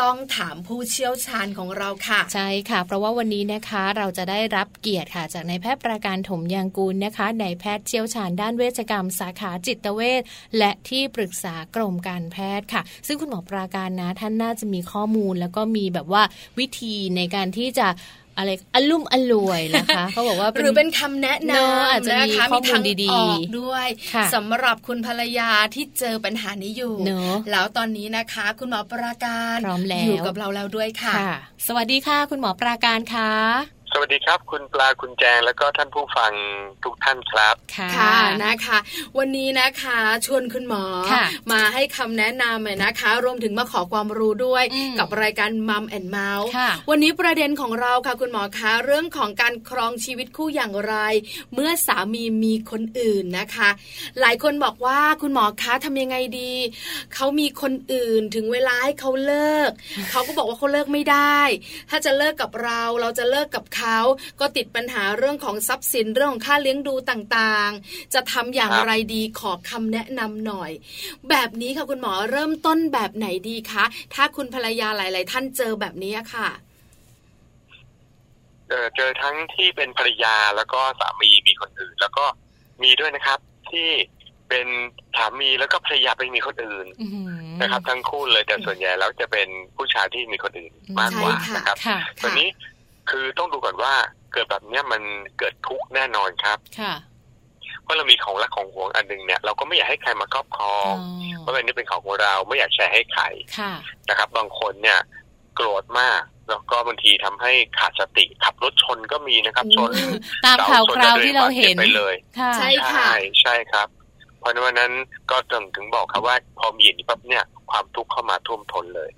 [0.02, 10.22] ต้องถามผู้เชี่ยวชาญของเราค่ะ ใช่ค่ะ เพราะว่าวันนี้นะคะเราจะได้รับเกียรติค่ะ จากนายแพทย์ประการถมยางกูลนะคะนายแพทย์เชี่ยวชาญด้านเวชกรรม สาขาจิตเวช
[10.58, 16.24] และที่ปรึกษากรมการแพทย์ค่ะ ซึ่งคุณหมอปราการนะท่านน่าจะมีข้อมูลแล้วก็มีแบบว่า
[16.60, 17.88] วิธีในการที่จะ
[18.40, 23.88] อะไรอลุ่มอรวยนะคะเขาบอกว่าหรือเป็นคำแนะนำอาจจะมีข้อมูลดีๆด้วย
[24.36, 26.96] สำหรับคุณภรรยาที่เจอปัญหานี้อยู่
[27.52, 31.16] แล้วตอนนี้นะคะ คุณหมอปราการพร้อมแล้วอยู่กับเราแล้วด้วยค่ะ
[31.68, 33.32] สวัสดีค่ะ คุณหมอปราการค่ะ
[33.94, 36.32] สวัสดีครับคุณปลาคุณแจงแล้วก็ท่านผู้ฟัง
[36.84, 38.78] ทุกท่านครับ ค่ะนะคะ
[39.18, 40.84] วันนี้นะคะชวนคุณหมอ
[41.52, 44.64] มาให้คำแนะนำนะคะ รวมถึงมาขอความรู้ด้วย
[45.00, 46.50] กับรายการมัมแอนเมาส์
[46.90, 50.96] วันนี้ประเด็นของเราค่ะคุณหมอคะเรื่องของการครองชีวิตคู่อย่างไร
[51.54, 53.70] เมื่อสามีมีคนอื่นนะคะ
[54.20, 56.54] หลายคนบอกว่าคุณหมอคะทำยังไงดี
[57.14, 59.72] เขามีคนอื่นถึงเวลาให้เขาเลิก
[60.12, 61.40] เขาก็บอกว่าเขาเลิกไม่ได้
[61.90, 63.98] ถ้าจะเลิกกับเราเราจะเลิกกับเขา
[64.40, 70.72] ก็ติดปัญหาเรื่องของทรัพย์สินเรื่องของค่าเลี้ยงดูต่างๆ จะทำอย่างไรดีขอคำแนะนำหน่อย
[71.30, 73.84] แบบนี้ค่ะคุณหมอเริ่มต้นแบบไหนดีคะ
[74.14, 76.50] ถ้าคุณภรรยาหลาย ๆ ท่านเจอแบบนี้ค่ะ
[78.70, 82.26] เเจอทั้งที่เป็นภรรยาแล้วก็สามีมีคนอื่น แล้วก็
[82.84, 83.40] มีด้วยนะครับ
[83.72, 83.90] ที่
[84.50, 84.68] เป็น
[85.18, 86.88] สามีแล้วก็ภรรยาไปมีคนอื่น
[87.62, 91.78] นะครับ ทั้งคู่เลยแต่ส่วนใหญ่แล้วจะเป็นผู้ชายที่มีคนอื่นมากกว่านะครับ
[92.24, 92.48] ตอนนี้
[93.10, 93.94] คือต้องดูก่อนว่า
[94.34, 95.02] เกิดแบบเนี้ยมัน
[95.40, 96.94] เกิดทุกข์แน่นอนครับค่ะ
[97.84, 100.94] เพราะเรามีของรักของหวงอันหนึ่งเนี่ยเราก็ไม่อยากให้ใครมาครอบครอง
[101.40, 103.24] เพราะอันนี้เป็นของของเราไม่อยากแชร์ให้ใคร
[104.10, 105.00] นะครับ บางคนเนี่ย
[105.56, 109.92] โกรธมากแล้วก็บางทีทำให้ขาดสติขับรถชนก็มีนะครับชน
[110.46, 112.16] ตามข่าวคราวที่เราเห็นไปเลย
[112.58, 113.10] ใช่ค่ะ
[113.42, 113.88] ใช่ครับ
[114.40, 114.94] เพราะนั้นนั้น
[115.32, 119.10] ก็ต้องถึงบอกครับว่าพอมีอย่างนี้ปั๊บเนี่ยความทุกข์เข้ามาท่วมท้นเลย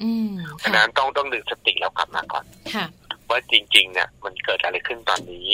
[0.58, 2.46] เพราะนั้นต้องต้องดึงสติแล้วกลับมาก่อน
[3.30, 5.52] ว่าจริง ๆ เนี่ย มันเกิดอะไรขึ้นตอนนี้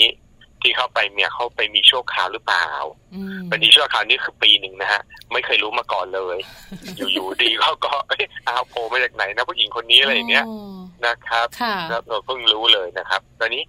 [0.62, 2.68] ที่เข้าไปเนี่ยเขาไปมีชั่วคราวหรือเปล่า
[3.48, 5.02] เป็นที่ชั่วคราวนี้คือปีหนึ่งนะฮะ
[5.32, 6.38] ไม่เคยรู้มาก่อนเลย
[6.96, 7.92] อยู่ๆดีเขาก็
[8.48, 10.46] อ้าวโผล่มาจากไหนนะผู้หญิงคนนี้อะไรอย่างเงี้ย
[11.06, 11.46] นะครับ
[11.88, 13.62] แล้วเราเพิ่งรู้เลยนะครับ ตอนนี้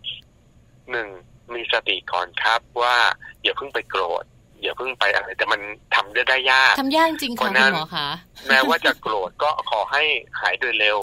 [0.92, 1.08] หนึ่ง
[1.54, 2.96] มีสติก่อนครับว่า
[3.44, 4.24] อย่าเพิ่งไปโกรธ
[4.62, 5.62] อย่าเพิ่งไปอะไรแต่มัน
[5.95, 8.08] ทำได้ได้ยากทำยากจริงค่ะคุณหมอคะ
[8.48, 10.04] แม้ว่าจะโกรธก็ขอให้
[10.39, 11.00] หายโดยเร็ว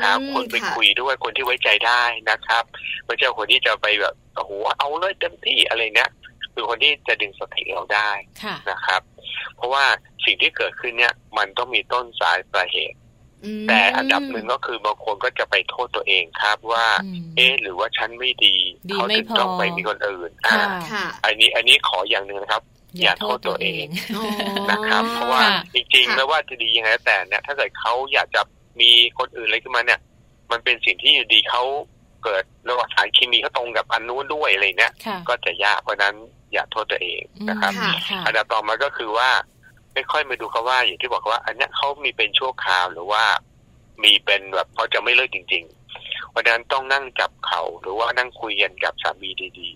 [0.00, 2.64] หาคนไปคุยด้วยคนที่ไว้ใจได้นะครับ
[3.04, 6.10] ไม่ใช่คนที่จะไปแบบโอ้โหเอาเลยเต็มที่อะไรเนี้ย
[6.52, 8.10] คือคนที่จะดึงสติเราได้
[8.70, 9.00] นะครับ
[9.56, 9.84] เพราะว่า
[10.24, 12.98] สิ่งที่เกิดขึ้นเนี่ย มันต้องมีต้นสายปลายเหตุ
[13.68, 16.86] แต่อันดับหนึ่งก็คือบางคนก็จะไปโทษตัวเองครับว่า
[17.36, 18.56] เอ๊หรือว่าฉันไม่ดี
[18.92, 20.60] เขาถึงต้องไปมีคนอื่นอ่า
[21.24, 22.62] อันนี้อันนี้ขออย่างหนึ่งนะครับ
[23.00, 23.86] อย่าโทษตัวเอง
[24.70, 25.42] นะครับ เพราะว่า
[25.74, 28.40] จริงๆไม่ว่าจะดียังไงแต่เนี่ย ถ้าเกิดเขาอยากจะ
[28.80, 30.00] มีคนอื่นอะไรขึ้นมาเนี่ย
[30.50, 31.62] มันเป็นสิ่งที่อยู่ดีเขา
[32.24, 34.92] เกิดระหว่างสารเคมีเขาตรงกับอันนู้นด้วยอะไรเนี่ย
[35.28, 36.14] ก็จะยากเพราะนั้น
[36.52, 37.72] อย่าโทษตัวเองนะครับ
[38.26, 39.30] อันดับต่อมาก็คือว่า
[39.94, 43.24] ไม่ค่อยมาดูเขาว่าอย่างที่บอกว่า อันนี้เขามีเป็นชั่วคราวหรือว่า
[44.04, 45.64] มีเป็นแบบเขาจะไม่เลิกจริง
[45.96, 49.70] ๆ เพราะนั้นต้องนั่งจับเขาหรือว่านั่งคุยกันกับสามีดี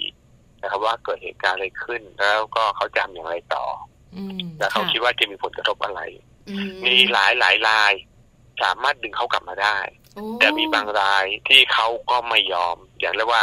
[0.63, 3.65] นะครับ ว่าเกิดเหตุการณ์อะไรขึ้น แล้วก็เขาจำอย่างไรต่อ
[4.59, 6.01] แล้วเขาคิดว่าจะมีผลกระทบอะไร
[6.85, 7.93] มีหลายหลายราย
[8.63, 9.79] สามารถดึงเขากลับมาได้
[10.39, 13.43] แต่มีบางรายที่เขาก็ไม่ยอม อย่างเรียกว่า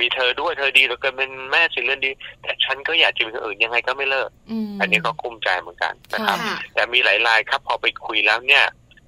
[0.00, 2.10] มีเธอด้วยเธอดีแล้วก็เป็นแม่สิ่งเรื่องดี
[2.42, 4.30] แต่ฉันก็อยากจะมีคนอื่นยังไงก็ไม่เลิก
[4.80, 6.38] อันนี้ก็กุ้มใจเหมือนกันนะครับ
[6.74, 8.64] แต่มีหลายรายครับ พอไปคุยแล้วเนี่ย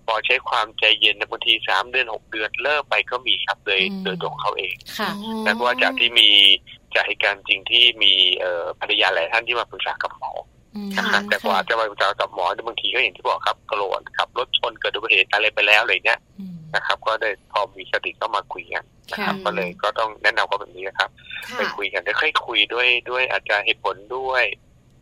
[0.06, 5.10] พอใช้ความใจเย็นบางทีสามเดือนหกเดือนเลิกไปก็มีครับโดยโดยตัวของเขาเองค่ะ
[5.44, 6.30] แต่เพราะว่าจากที่มี
[6.94, 10.32] จากเหตุการณ์จริงที่มีเอ่อภรรยาหลายท่านที่มาปรึกษากับหมอ
[10.76, 21.10] อืมนะครับแต่กว่าจะมาปรึกษากับหมอบางทีก็อย่างที่บอกครับโกรธขับรถชนเกิดอุบัติเหตุอะไรไปแล้วอะไรเนี้ยอืมนะครับ ก็ได้พอมีสติก็มาคุยกันนะครับค่ะก็เลยก็ต้องแนะนำเขาแบบนี้นะครับ
[21.48, 24.44] ค่ะไปคุยกันได้ค่อยคุยด้วยด้วยอาจจะเหตุผลด้วย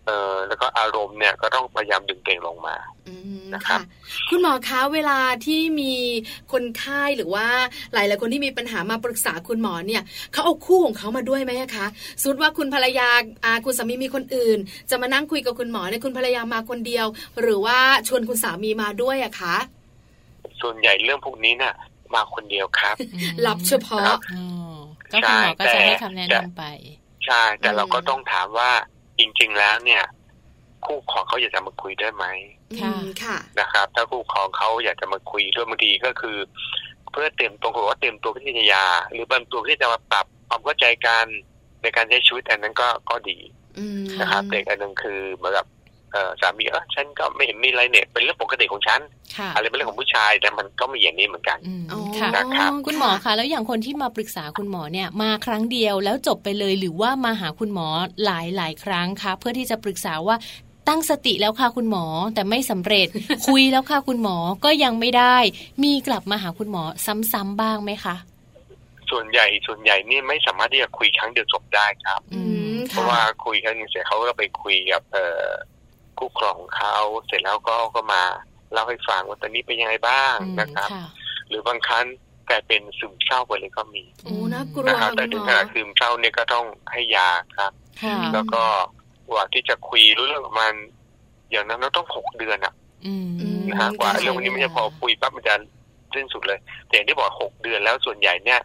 [0.06, 2.76] เอ่อแล้วก็อารมณ์เนี่ยก็ต้องพยายามดึงเก่งลงมา
[3.08, 3.88] อืมนะครับค่ะ
[4.30, 5.94] คุณหมอคะเวลาที่มี
[6.52, 7.46] คนไข้หรือว่า
[7.92, 11.86] หลายๆคนที่มีปัญหามาปรึกษาคุณหมอเนี่ยเขาเอาคู่ของเขามาด้วยไหมอะคะ
[12.20, 13.08] สมมติว่าคุณภรรยา
[13.44, 14.58] อาคุณสามีมีคนอื่น
[14.90, 17.06] จะมานั่งคุยกับคุณหมอเนี่ยคุณภรรยามาคนเดียว
[17.40, 19.56] หรือว่าชวนคุณสามีมาด้วยอะคะ
[20.60, 21.74] ส่วนใหญ่เรื่องพวกนี้เนี่ย
[22.14, 24.44] มาคนเดียวครับอืมรับเฉพาะอ๋อ
[25.12, 26.64] ก็คุณหมอก็จะให้คำแนะนำไป
[27.26, 28.91] ใช่แต่อืมเราก็ต้องถามว่าจ
[29.40, 30.02] ริง ๆ แล้วเนี่ย
[30.86, 32.26] คู่ของเขาอยากจะมาคุยด้วยไหม
[32.80, 36.36] ค่ะอืมค่ะนะครับ ถ้าคู่ของเขาอยากจะมาคุยด้วยบางทีก็คือ
[37.10, 41.26] เพื่อเตรียมตัวคือว่าเตรียมตัวพิทยาหรือบางตัวที่จะมาปรับความเข้าใจกัน
[41.82, 43.38] ในการใช้ชีวิตอันนั้นก็ก็ดี
[43.78, 45.81] อืมนะครับอืมแต่อีกอันหนึ่งคือเหมือนกับเอ่อ
[46.40, 49.00] สามีเออฉันก็ไม่เห็นมีอะไรเนี่ยเป็นเรื่องปกติของฉัน
[49.36, 57.88] ค่ะอะไรเป็นเรื่องของผู้ชายแต่มันก็มีอย่างนี้เหมือนกันอืมอ๋อค่ะนะครับคุณหมอคะแล้วอย่างคนที่มาปรึกษาคุณหมอเนี่ยมาครั้งเดียวแล้วจบไปเลยหรือว่ามาหาคุณหมอ
[58.24, 60.36] หลายหลายๆครั้งคะเพื่อที่จะปรึกษาว่า
[60.88, 63.08] ตั้งสติแล้วค่ะคุณหมอแต่ไม่สำเร็จ
[63.46, 65.36] คุยแล้วค่ะคุณหมอก็ยังไม่ได้
[65.84, 66.82] มีกลับมาหาคุณหมอ
[67.32, 68.16] ซ้ำๆบ้างไหมคะ
[69.10, 72.42] ส่วนใหญ่ส่วนใหญ่นี่ไม่สามารถที่จะคุยครั้งเดียวจบได้ครับอื
[72.74, 75.48] มเพราะว่าคุยครั้งหนึงเสร็จเขาก็ไปคุยกับเอ่อ
[76.18, 76.96] คู่ครองของเขา
[77.26, 78.22] เสร็จแล้วก็ก็มา
[78.72, 81.04] เล่าให้ฟังว่าตอนนี้เป็นยังไงบ้างอืมนะครับค่ะ
[81.48, 82.04] หรือบางครั้ง
[82.50, 87.72] กลายเป็นซึมเศร้าไปเลยก็มีโอ้น่ากลัวนะครับแต่คุถึณงหมขอนาดซึมเศร้าเนี่ยก็ต้องให้ยาครับ
[88.02, 88.62] ค่ะแล้วก็
[89.28, 90.72] กว่าที่จะคุยรู้เรื่องประมาณ
[91.50, 92.74] อย่างนั้นเราต้องหกเดือนอะ
[93.06, 93.26] อืม
[93.68, 95.54] นะฮะกว่าค่ะเรื่องวันนี้ไม่ใช่พอคุยปั๊บมันจะ
[96.14, 98.60] สิ้นสุดเลย แต่อย่างที่บอกหกเดือนแล้วส่วนใหญ่เนี่ย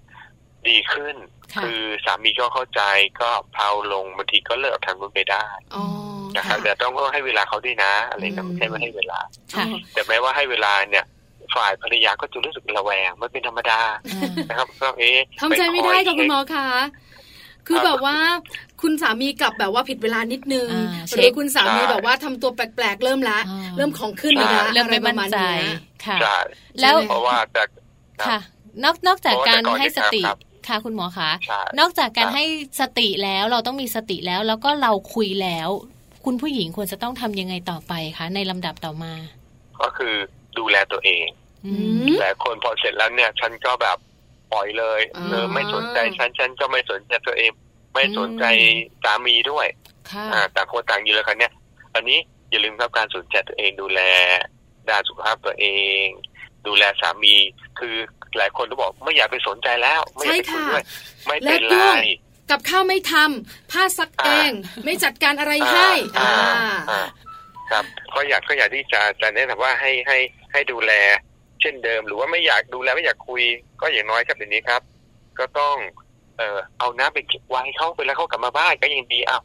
[0.68, 1.16] ดีขึ้น
[1.56, 2.82] ค่ะคือสามีก็เข้าใจ
[3.22, 5.86] ก็เพลาลงบางทีก็เลิกทางนู้นไปได้อ๋อ
[6.38, 9.20] นะครับแต่ต้องก็ให้เวลาเขาด้วยนะอะไรนะไม่ใช่ไม่ให้เวลา
[9.56, 11.06] ค่ะแต่แม้ว่าให้เวลาเนี่ย
[11.56, 13.80] ฝ่ายภรรยาก็จะรู้สึกระแวงมันเป็นธรรมดา
[14.14, 16.68] อ่านะครับก็เอ๊ะทำใจไม่ได้ปค่ะยคุณหมอคะ
[17.68, 18.18] คือครับแบบว่า
[18.82, 26.36] คุณสามีกลับแบบว่าผิดเวลานิดนึงอ่าหเช็รือคคุณสามีใช่แบบว่าทำตัวแปลกๆ เริ่มละอ่าเริ่มของขึ้นแล้วนะเริ่มไม่อะรปมั่นระาณใจเนี้ยค่ะใช่
[26.82, 27.64] แล้วเพราะว่าแต่
[28.28, 28.40] ค่ะ
[28.84, 32.44] นอกนอกจากการเพราะว่าแต่ก่อนให้สติครับค่ะคุณหมอคะใช่นอกจากการครับให้
[32.82, 35.70] สติแล้วเราต้องมีสติแล้ว แล้วก็เราคุยแล้ว
[36.30, 39.14] คุณผู้หญิงควรจะต้องทำยังไงต่อไปคะในลำดับต่อมา
[39.82, 40.14] ก็คือ
[40.58, 41.26] ดูแลตัวเอง
[41.66, 41.74] อือื
[42.06, 43.98] มมหลายคนพอเสร็จแล้วเนี่ย ฉันก็แบบ
[44.52, 47.52] ปล่อยเลยอ่าเออไม่สนใจฉันฉันก็ไม่สนใจตัวเอง
[47.94, 48.46] ไม่สนใจ
[49.04, 49.68] สามีด้วย
[50.12, 51.52] ค่ะอ่าต่างคนต่างอยู่แล้วกันเนี่ย
[51.96, 54.02] อันนี้อย่าลืมครับการสนใจตัวเองดูแล
[54.90, 55.68] ด้านสุขภาพตัวเอ
[56.04, 56.06] ง
[56.68, 57.36] ดูแลสามี
[57.80, 57.96] คือ
[58.38, 60.84] หลายคนก็บอกไม่อยากไปสนใจแล้ว ไม่อยากไปคุยด้วย
[61.26, 62.00] ไม่เป็นและไรด้วย
[62.52, 64.52] กับข้าวไม่ทำผ้าซักเอง
[64.86, 67.02] ไม่จัดการอะไรให้อ่าอ่าอ่า
[67.72, 70.18] ครับก็อยากก็อยากที่จะจะแนะนำว่าให้ให้
[70.52, 70.92] ให้ดูแล
[71.62, 73.44] เช่นเดิม หรือว่าไม่อยากดูแลไม่อยากคุย
[73.82, 74.82] ก็อย่างน้อยครับเดี๋ยวนี้ครับ
[75.40, 75.76] ก็ต้อง
[76.38, 79.44] เอ่อเอาน้ำไปเก็บไว้เขาเวลาเขากลับมาบ้านก็ยังดีอ้าว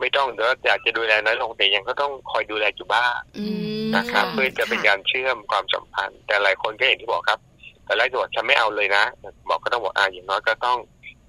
[0.00, 3.46] ไม่ต้องเดี๋ยวอยากจะดูแลน้อยลงแต่ยังก็ต้องคอยดูแลอยู่บ้างอื
[3.84, 7.40] มนะครับค่ะเพื่อจะเป็นการเชื่อมความสัมพันธ์ แต่หลายคนก็อย่างที่บอกครับ
[7.84, 9.04] แต่แรกจะบอกฉันไม่เอาเลยนะ
[9.48, 10.78] บอกก็ต้องบอกอ่าอย่างน้อยก็ต้อง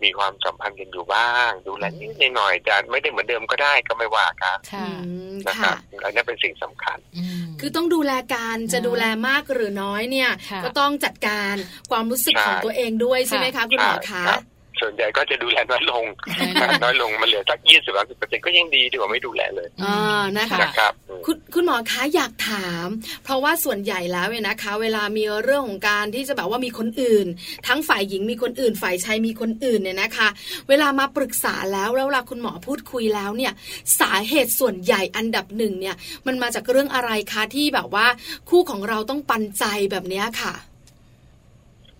[0.05, 11.55] มีความสัมพันธ์กันอยู่บ้าง ดูแลนิดหน่อยจะไม่ได้เหมือนเดิมก็ได้ก็ไม่ว่ากันค่ะอืมนะครัค่ะบอันนี้เป็นสิ่งสำคัญอืมคือต้องดูแลกันจะดูแลมากหรือน้อยเนี่ยค่ะก็ต้องจัดการ
[11.91, 14.41] ความรู้สึกใช่ของตัวเองด้วยใช่ไหมคะคุณหมอคะรับ
[14.81, 16.03] ส่วนใหญ่ก็จะดูแลน้อยลง
[16.39, 22.87] น้อยลงน้อยลงมันเหลือสักยี่สิบสามสิบเปอร์เซ็นต์ก็ยังดีดีกว่าไม่ดูแลเลยอ่านะคะนะครับอืมคุณคุณหมอคะอยากถาม
[23.23, 27.27] เพราะว่าส่วนใหญ่แล้วเนี่ยนะคะ เวลามีเรื่องของการที่จะแบบว่ามีคนอื่น
[27.67, 30.27] ทั้งฝ่ายหญิงมีคนอื่น ฝ่ายชายมีคนอื่นเนี่ยนะคะ
[30.69, 33.53] เวลามาปรึกษาแล้วแล้วเวลาคุณหมอพูดคุยแล้วเนี่ย
[33.99, 35.95] สาเหตุส่วนใหญ่อันดับหนึ่งเนี่ย
[36.27, 38.05] มันมาจากเรื่องอะไรคะที่แบบว่า
[38.49, 40.53] คู่ของเราต้องปันใจแบบเนี้ยค่ะ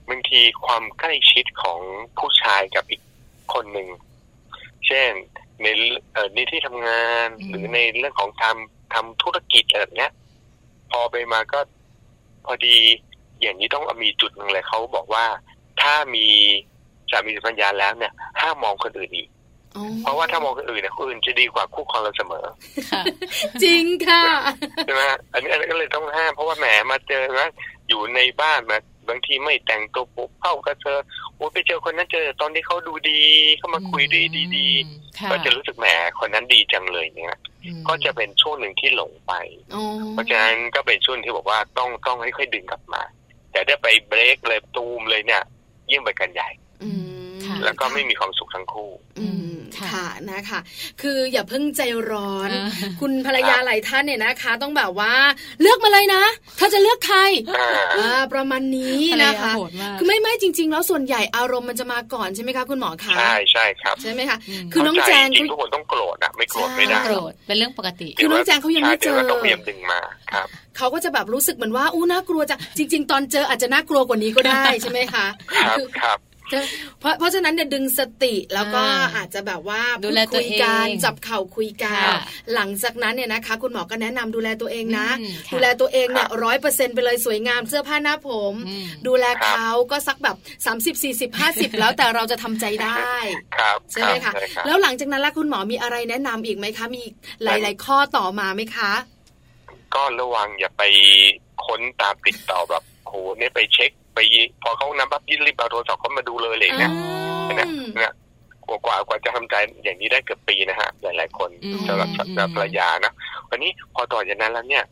[0.09, 1.79] บางทีความใกล้ชิดของ
[2.17, 3.01] ผู้ชายกับอีก
[3.53, 3.87] คนหนึ่ง
[4.87, 5.11] เช่น
[5.61, 5.67] ใน
[6.13, 10.11] เอ่อในที่ทำงานอืมหรือในเรื่องของทำทำธุรกิจอะไรแบบเนี้ย
[10.91, 11.59] พอไปมาก็
[12.45, 12.77] พอดี
[13.41, 15.25] อย่างนี้ต้องมีจุดหนึ่งเลยเขาบอกว่า
[15.81, 16.27] ถ้ามี
[17.11, 19.29] สามีภรรยาแล้วเนี่ยห้ามมองคนอื่นอีก
[19.75, 22.45] อ๋อเพราะว่าถ้ามองคนอื่นเนี่ยคนอื่นจะดีกว่าคู่ครองเราเสมอ
[22.91, 23.01] ค่ะ
[23.63, 24.23] จริงค่ะ
[24.85, 25.01] ใช่ไหม
[25.33, 27.47] อันนี้อันนี้ก็เลยต้องห้ามเพราะว่าแหมมาเจอว่า
[27.87, 28.77] อยู่ในบ้านมา
[29.09, 30.99] บางทีไม่แต่งตัวปุ๊บเข้ากระเซอ
[31.35, 33.21] โอ้ไปเจอคนนั้นเจอ ตอนที่เขาดูดี
[33.57, 34.21] เขามาคุยดี
[34.55, 35.87] ดีๆก็จะรู้สึกแหม
[36.19, 37.37] คนนั้นดีจังเลยเนี่ย
[37.87, 39.33] ก็จะเป็นช่วงหนึ่งที่หลงไป
[40.11, 43.03] เพราะฉะนั้นก็เป็นช่วงที่บอกว่าต้องต้องค่อยๆดึงกลับมา
[43.51, 45.43] แต่ถ้าไปเบรกเลยตูมเลยเนี่ย
[45.91, 46.49] ยิ่งไปกันใหญ่
[47.63, 48.91] แล้วก็ไม่มีความสุขทั้งคู่
[49.91, 50.59] ค่ะนะคะ
[51.01, 52.49] คืออย่าเพิ่งใจร้อน
[53.01, 55.13] คุณภรรยาหลายท่านเนี่ยนะคะ ต้องแบบว่า
[55.61, 56.23] เลือกมาเลยนะ
[56.59, 57.19] ถ้าจะเลือกใคร
[57.97, 59.53] อ่าประมาณนี้นะคะ
[59.99, 64.37] คือไม่ไม่จริง ๆ แล้วส่วนใหญ่อารมณ์มันจะมาก่อนใช่ไหมคะคุณหมอคะใช่ใช่ครับใช่ไหมคะ
[64.71, 69.99] คือน้องแจงทุกคนต้องโกรธอะไม่โกรธไม่ได้โกรธเป็นเรื่องปกติคือน้องแจงเขายังไม่เจอต้องพยายามดึงมา
[70.33, 70.47] ครับ
[70.77, 75.25] เขาก็จะแบบรู้สึกเหมือนว่าอู้น่ากลัวจังจริง ๆ ตอนเจออาจจะน่ากลัวกว่านี้ก็ได้ใช่ไหมคะ
[75.65, 76.19] ครับครับ
[76.99, 78.83] เพราะเพราะฉะนั้นเนี่ยดึงสติแล้วก็
[79.15, 82.07] อาจจะแบบว่าดูแลคุยกันจับเข่าคุยกัน
[82.53, 85.07] หลังจากนั้นเนี่ยนะคะ คุณหมอก็แนะนำดูแลตัวเองนะ
[85.53, 88.53] ดูแลตัวเองเนี่ยร้อยเปอร์เซ็นไปเลยสวยงามเสื้อผ้าหน้าผม
[89.07, 93.13] ดูแลเขาก็สักแบบสามสิบสี่สิบห้าสิบแล้วแต่เราจะทำใจได้
[93.91, 94.33] ใช่ไหมคะ
[94.65, 97.03] แล้วหลังจากนั้นล่ะคุณหมอมีอะไรแนะนำอีกไหมคะมี
[97.43, 98.91] หลาย ๆ ข้อต่อมาไหมคะ
[99.95, 100.83] ก็ระวังอย่าไป
[101.65, 104.19] ค้นตามติดต่อแบบโหเนี่ยไปเช็ค ไป
[104.63, 106.91] พอเขานำปั๊บยิรีบเอาโทรศัพท์เขามาดูเลยเลยเนี่ย
[107.59, 108.13] นะเนี่ย
[108.67, 111.49] กว่ากว่ากว่าจะทำใจอย่างนี้ได้เกือบปีนะฮะ หลาย ๆ คน
[111.87, 113.13] สำหรับสำหรับภรรยานะ
[113.49, 114.85] วันนี้พอต่อจากนั้นแล้วเนี่ย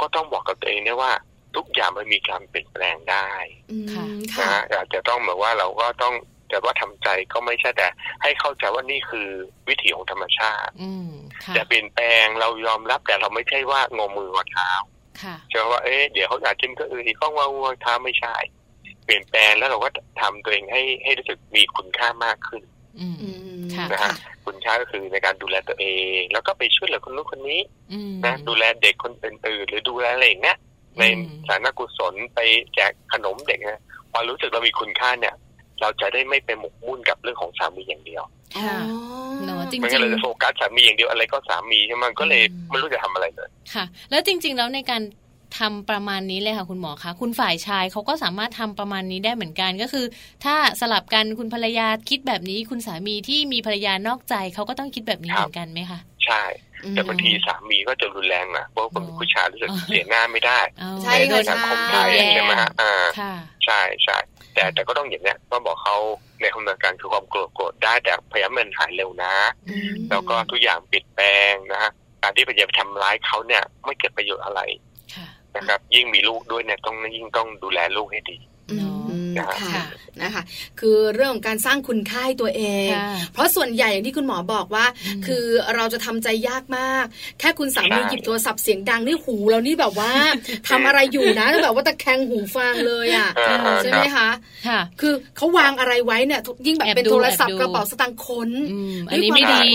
[0.00, 1.12] ก็ต้องบอกกับตัวเองนะว่า
[1.56, 3.28] ทุกอย่างมันมีการเปลี่ยนแปลงได้
[4.40, 6.14] นะอาจจะต้องแบบว่าเราก็ต้อง
[6.50, 7.88] แต่ว่าทำใจก็ไม่ใช่แต่
[8.22, 9.28] ให้เข้าใจว่านี่คือ
[9.68, 10.72] วิถีของธรรมชาติ
[11.54, 14.70] แต่เปลี่ยนแปลงเรายอมรับแต่เราไม่ใช่ว่างอมืองอเท้า
[15.50, 18.34] เชื่อว่าเอ๊ะเดี๋ยวเขาอาจจะก็อื่นที่ข้องว่าวัวท้าไม่ใช่
[19.04, 19.88] เปลี่ยนแปลงแล้วเราก็
[20.20, 22.62] ทำตัวเองให้ให้รู้สึกมีคุณค่ามากขึ้น
[23.92, 24.12] นะฮะ
[24.44, 25.86] คุณค่าก็คือในการดูแลตัวเอ
[26.18, 27.60] ง แล้วก็ไปช่วยเหลือคนนู้นคนนี้
[28.24, 30.56] นะดูแลเด็กคนอื่นๆหรือดูแลอะไรอย่างเงี้ย
[30.98, 31.02] ใน
[31.48, 32.40] สารกุศลไป
[32.74, 35.34] แจกขนมเด็กนะพอรู้สึกเรามีคุณค่าเนี่ย
[35.80, 38.22] เราจะได้ไม่ไปหมกมุ่นกับเรื่องของสามีอย่างเดียว
[38.56, 38.78] ค่ะ
[39.44, 45.02] เนาะจริงๆมันก็เลยโฟกัสสามีอย่างเดียวอะไรก็สามีใช่ไหมก็เลยไม่รู้จะทำอะไรเลยค่ะ แล้วจริง ๆ แล้วในการ
[45.58, 50.04] ทำประมาณนี้เลยค่ะคุณหมอคะคุณฝ่ายชายเขาก็สามารถทำประมาณนี้ได้เหมือนกันก็คือ
[50.44, 56.42] ถ้าสลับกันคุณภรรยาคิดแบบนี้ คุณสามีที่มีภรรยานอกใจเขาก็ต้องคิดแบบนี้เหมือนกันไหมคะใช่
[56.94, 60.60] แต่บางทีสามีก็จะรุนแรงนะเพราะคนผู้ชายรู้สึกเสียหน้าไม่ได้
[61.02, 62.92] ใช่ในสังคมไทยใช่ไหมฮะอ่า
[63.64, 64.16] ใช่ใช่
[64.54, 65.96] แต่แต่ก็ต้องอย่างเนี้ยก็บอกเขา
[66.40, 69.34] ในคำนวณการคือความโกรธโกรธได้แต่พยายามมันหายเร็วนะ
[70.10, 71.90] แล้วก็ทุกอย่างปิดแปลงนะฮะ
[72.22, 74.60] การที่พยายามทำร้ายเขาเนี่ยไม่เกิดประโยชน์อะไร
[75.56, 78.38] นะครับ ยิ่งมีลูกด้วยเนี่ยต้องยิ่งต้องดูแลลูกให้ดี
[79.60, 79.84] ค่ะ
[80.22, 80.42] นะคะ
[80.80, 82.88] คือเรื่องของการสร้างคุณค่าตัวเอง
[83.32, 84.86] เพราะส่วนใหญ่อย่างที่คุณหมอบอกว่า
[85.26, 87.04] คือเราจะทำใจยากมาก
[87.40, 90.12] แค่คุณสามีหยิบโทรศัพท์เสียงดังนี่หูเรานี่แบบว่า
[90.68, 93.30] ทำอะไรอยู่นะแบบว่าตะแคงหูฟังเลยอะ
[93.82, 94.28] ใช่ไหมคะ
[94.68, 98.50] ค่ะคือเขาวางอะไรไว้เนี่ยยิ่งแบบเป็นโทรศัพท์กระเป๋าสตางค์ค้น
[99.10, 99.66] อันนี้ไม่ดี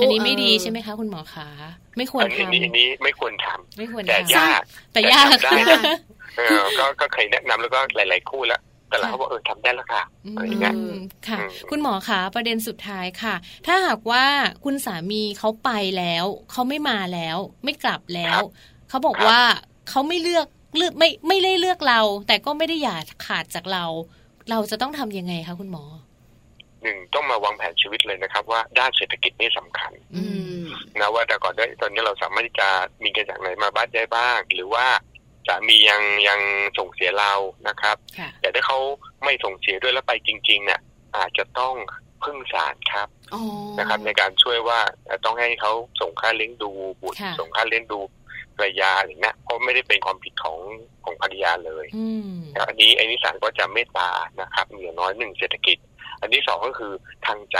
[0.00, 1.48] อันนี้ไม่ดีใช่ไหมคะ คุณหมอคะ
[1.96, 4.60] ไม่ควรทำอันนี้ไม่ควรทำไม่ควรแต่ยาก
[4.92, 5.36] แต่ยาก
[7.00, 10.02] ก็เคยแนะนำแล้วก็หลาย ๆ คู่แล้วแต่เราก็บอกเออทำได้แล้วค่ะ
[10.36, 10.74] อะไรอย่างเงี้ย
[11.28, 11.38] ค่ะ
[11.70, 13.34] คุณหมอคะประเด็นสุดท้ายค่ะ
[13.66, 14.24] ถ้าหากว่า
[14.64, 18.40] คุณสามีเขาไปแล้วเขาไม่มาแล้ว ไม่กลับแล้ว
[18.88, 19.40] เขาบอกว่า
[19.88, 23.84] เขาไม่เลือกเลือกไม่ไม่ได้เลือกเรา แต่ก็ไม่ได้อยากขาดจากเรา
[24.50, 25.84] เราจะต้องทํำยังไงคะคุณหมอ
[26.82, 29.92] หนึ่งต้องมาวางแผนชีวิตเลยนะครับ ว่าด้านเศรษฐกิจนี่สำคัญ
[31.00, 32.68] นะว่าแต่ก่อนได้ตอนนี้เราสามารถที่จะ
[33.02, 34.86] มีเงินจากไหนมาบ้านได้บ้าง หรือว่า
[35.48, 36.40] สามียังยัง
[36.78, 37.32] ส่งเสียเรา
[37.68, 37.96] นะครับ
[38.40, 38.78] แต่ถ้าเขา
[39.24, 40.80] ไม่ส่งเสียด้วยแล้วไปจริง ๆ เนี่ย
[41.16, 41.74] อาจจะต้อง
[42.24, 43.08] พึ่งศาลครับ
[43.78, 44.80] นะครับ ในการช่วยว่า
[45.24, 46.70] ต้องให้เขาส่งค่าเลี้ยงดู
[47.02, 48.00] บุตรส่งค่าเลี้ยงดู
[48.56, 50.58] ภรรยาอย่างนี้เพราะไม่ได้เป็นความผิดของ
[51.04, 51.86] ของภรรยาเลย
[52.68, 55.78] อันนี้อันนี้ศาลก็จะเมตตานะครับอย่างน้อยหนึ่งเศรษฐกิจ
[56.20, 56.92] อันที่สองก็คือ
[57.26, 57.58] ทางใจ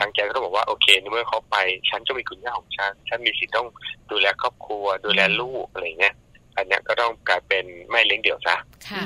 [0.00, 1.56] ทางใจก็ต้องบอกว่าโอเคในเมื่อเขาไป
[1.90, 3.68] ฉันก็มีคุณย่าของฉันฉันมีสิทธิ์ต้อง
[4.10, 6.14] ดูแลครอบครัว ดูแลลูกอะไรเงี้ย
[6.56, 8.56] อันนี้ก็ต้องกลายเป็นแม่เลี้ยงเดี่ยวซะ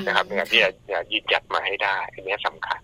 [0.06, 0.70] นะครับในการที่จะ
[1.12, 2.80] ยืนยัดมาให้ได้ อันนี้สำคัญ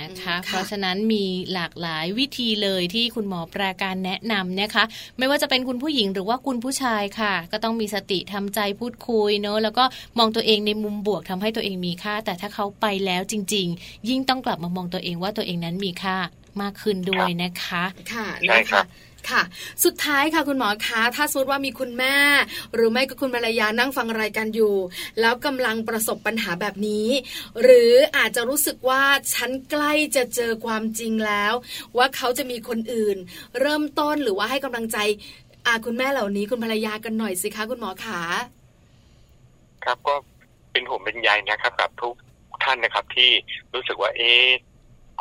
[0.00, 4.84] นะคะ เพราะฉะนั้นมีหลากหลายวิธีเลยที่คุณหมอปราการแนะนำนะคะ
[5.18, 9.84] ไม่ว่าจะเป็นคุณผู้หญิงหรือว่าคุณผู้ชายค่ะ ก็ต้องมีสติทำใจพูดคุยเนอะแล้วก็
[10.18, 16.16] มองตัวเองในมุมบวกทำให้ตัวเองมีค่า แต่ถ้าเขาไปแล้วจริง ๆ ยิ่งต้องกลับมามองตัวเองว่าตัวเองนั้นมีค่า
[16.62, 18.86] มากขึ้นด้วยนะคะ ค่ะใช่ครับ
[19.30, 19.42] ค่ะ
[19.84, 22.16] สุดท้ายค่ะคุณหมอคะถ้าสมมติว่ามีคุณแม่
[22.74, 24.74] หรือไม่ก็คุณภรรยานั่งฟังรายการอยู่
[25.20, 27.08] แล้วกำลังประสบปัญหาแบบนี้
[27.62, 29.02] หรืออาจจะรู้สึกว่า
[29.34, 31.52] ฉันใกล้จะเจอความจริงแล้ว
[31.96, 33.16] ว่าเขาจะมีคนอื่น
[33.60, 34.98] เริ่มต้นหรือว่าให้กำลังใจ
[35.66, 38.20] อาคุณแม่เหล่านี้คุณภรรยากันหน่อยสิคะคุณหมอขา
[39.84, 40.14] ครับก็
[40.72, 42.14] เป็นห่วงเป็นใยนะครับ กับทุก
[42.64, 43.30] ท่านนะครับ ที่
[43.74, 44.32] รู้สึกว่าเอ๊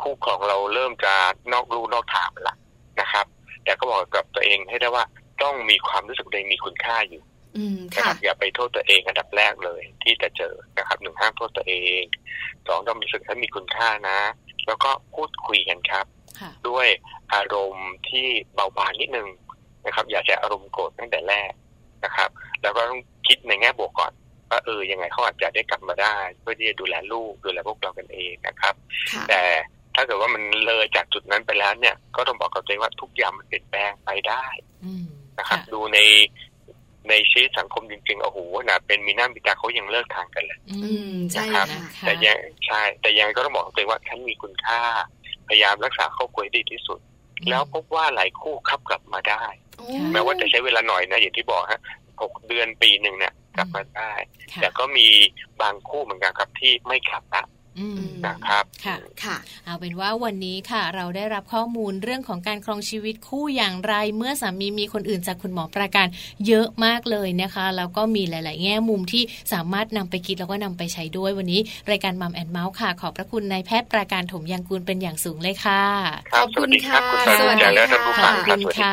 [0.01, 1.13] คู่ของเราเริ่มจะ
[1.53, 2.55] นอกรูนอกทางไปละ
[3.01, 3.25] นะครับ
[3.63, 5.03] แต่ก็บอกกับตัวเองให้ได้ว่า
[5.43, 7.23] ต้องมีความรู้สึกตัวเองมีคุณค่าอยู่
[7.95, 12.01] นะครับอย่าไปโทษตัวเองอันดับแรกเลย ที่จะเจอนะครับหนึ่งห้ามโทษตัวเอง
[12.67, 14.19] สองต้องรู้สึกให้มีคุณค่านะ
[14.67, 16.05] แล้วก็พูดคุยกันครับ
[16.69, 16.87] ด้วย
[17.33, 19.27] อารมณ์ที่เบาบางนิดนึง
[19.85, 21.51] นะครับ อย่าใช้อารมณ์โกรธตั้งแต่แรก
[22.05, 22.29] นะครับ
[22.61, 24.11] แล้วก็ต้องคิดในแง่บวกก่อน
[24.49, 28.75] ว่าเออยังไงเขาอาจจะได้กลับมาได้ เพื่อที่จะดูแลลูกดูแลพวกเรากันเองนะครับ
[29.29, 34.45] แต่ถ้าเกิดว่ามันเลยจากจุดนั้นไปแล้วเนี่ย ก็ต้องบอกกับตัวเองว่าทุกอย่างมันเปลี่ยนแปลงไปได้
[35.39, 35.99] นะครับ ดูใน
[37.09, 38.39] ในชีวิตสังคมจริงๆโอ้โห
[38.69, 40.59] นะเป็นมีหน้ามีตาเขายังเลิกทางกันเลย
[41.37, 41.67] นะครับ
[42.01, 44.81] แต่ยังใช่ แต่ยังก็ต้องบอกตัวเองว่าฉันมีคุณค่า
[45.47, 46.99] พยายามรักษาครอบครัวดีที่สุด
[47.49, 49.43] แล้วพบว่าหลายคู่ขับกลับมาได้
[50.11, 51.81] แม้ว่าจะใช้เวลาหน่อยนะอย่างที่บอกฮะ
[52.21, 54.13] หกเดือนปีหนึ่งเนี่ยกลับมาได้
[54.61, 55.07] แต่ก็มี
[55.61, 57.43] บางคู่เหมือนกันครับที่ไม่กลับละ
[58.25, 66.07] นะครับค่ะค่ะ เอาเป็นว่าวันนี้ค่ะ เราได้รับข้อมูลเรื่องของการครองชีวิตคู่อย่างไร เมื่อสามีมีคนอื่นจากคุณหมอประการ
[66.47, 71.59] เยอะมากเลยนะคะ แล้วก็มีหลาย ๆ แง่มุมที่สามารถนำไปคิดแล้วก็นำไปใช้ด้วยวันนี้
[71.91, 75.83] รายการมัมแอนเมาส์ค่ะ ขอบพระคุณนายแพทย์ประการถมยังกูลเป็นอย่างสูงเลยค่ะ
[76.35, 77.01] ขอบคุณค่ะ
[77.39, 78.91] สวัสดีค่ะขอบคุณค่ะ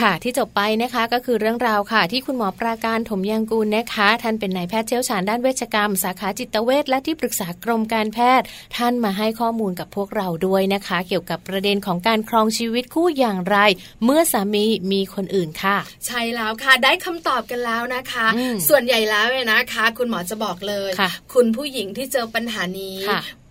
[0.00, 8.46] ค่ะ ที่จบไปนะคะก็คือเรื่องราวค่ะ ที่คุณหมอประการถมยังกูลนะคะ ท่านเป็นนายแพทย์เชี่ยวชาญด้านเวชกรรม สาขาจิตเวชและที่ปรึกษากรมการแพทย์
[8.76, 13.56] ท่านมาให้ข้อมูลกับพวกเราด้วยนะคะ เกี่ยวกับประเด็นของการครองชีวิตคู่อย่างไร
[14.04, 18.26] เมื่อสามีมีคนอื่นค่ะ ใช่แล้วค่ะได้คำตอบกันแล้วนะคะ
[18.68, 20.90] ส่วนใหญ่แล้วเนี่ยนะคะ คุณหมอจะบอกเลย
[21.34, 22.98] คุณผู้หญิงที่เจอปัญหานี้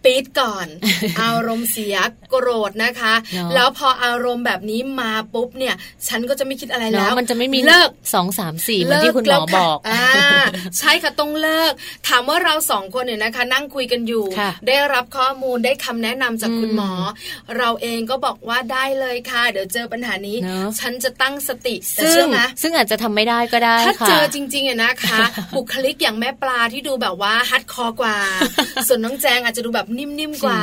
[0.03, 0.67] ปี๊ดก่อน
[1.21, 1.95] อารมณ์เสีย
[2.29, 3.13] โกรธนะคะ
[3.55, 5.75] แล้วพออารมณ์แบบนี้มาปุ๊บเนี่ย
[6.07, 10.07] ฉันก็จะไม่คิดอะไรแล้ว มันจะไม่มีเลิกสองสามสี่เหมือนที่คุณหมอบอกอ่า
[10.79, 11.71] ใช่ค่ะต้องเลิก
[12.07, 14.25] ถามว่าเราสองคนเนี่ยนะคะ นั่งคุยกันอยู่
[14.67, 16.91] ได้รับข้อมูลได้คำแนะนำจากคุณหมอ
[17.57, 20.37] เราเองก็บอกว่าได้เลยค่ะ เดี๋ยวเจอปัญหานี้
[20.79, 22.25] ฉันจะตั้งสติซึ่ง
[22.61, 25.23] ซึ่งอาจจะทำไม่ได้ก็ได้ถ้าเจอจริงๆเนี่ยนะคะ
[25.55, 28.17] บุคลิกอย่างแม่ปลาที่ดูแบบว่าฮัดคอกว่า
[28.87, 30.59] ส่วนน้องแจงอาจจะดูแบบนิ่มๆกว่า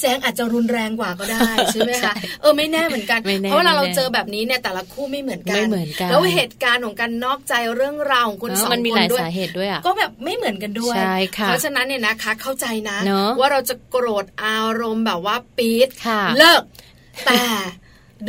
[0.00, 3.20] แจ้งอาจจะรุนแรงกว่าก็ได้ใช่ไหมคะเออไม่แน่เหมือนกัน
[3.50, 5.62] เพราะเวลาเราเจอแบบนี้เนี่ยแต่ละคู่ไม่เหมือนกัน
[6.10, 10.96] แล้วเหตุการณ์ของการนอกใจเรื่องราวของคนสองคนด้วยสาเหตุด้วยก็แบบไม่เหมือนกันด้วย
[11.44, 12.98] เพราะฉะนั้นเนี่ยนะคะเข้าใจนะ
[13.38, 15.88] ว่าเราจะโกรธอารมณ์แบบว่าปี๊ด
[16.38, 16.62] เลิก
[17.26, 17.40] แต่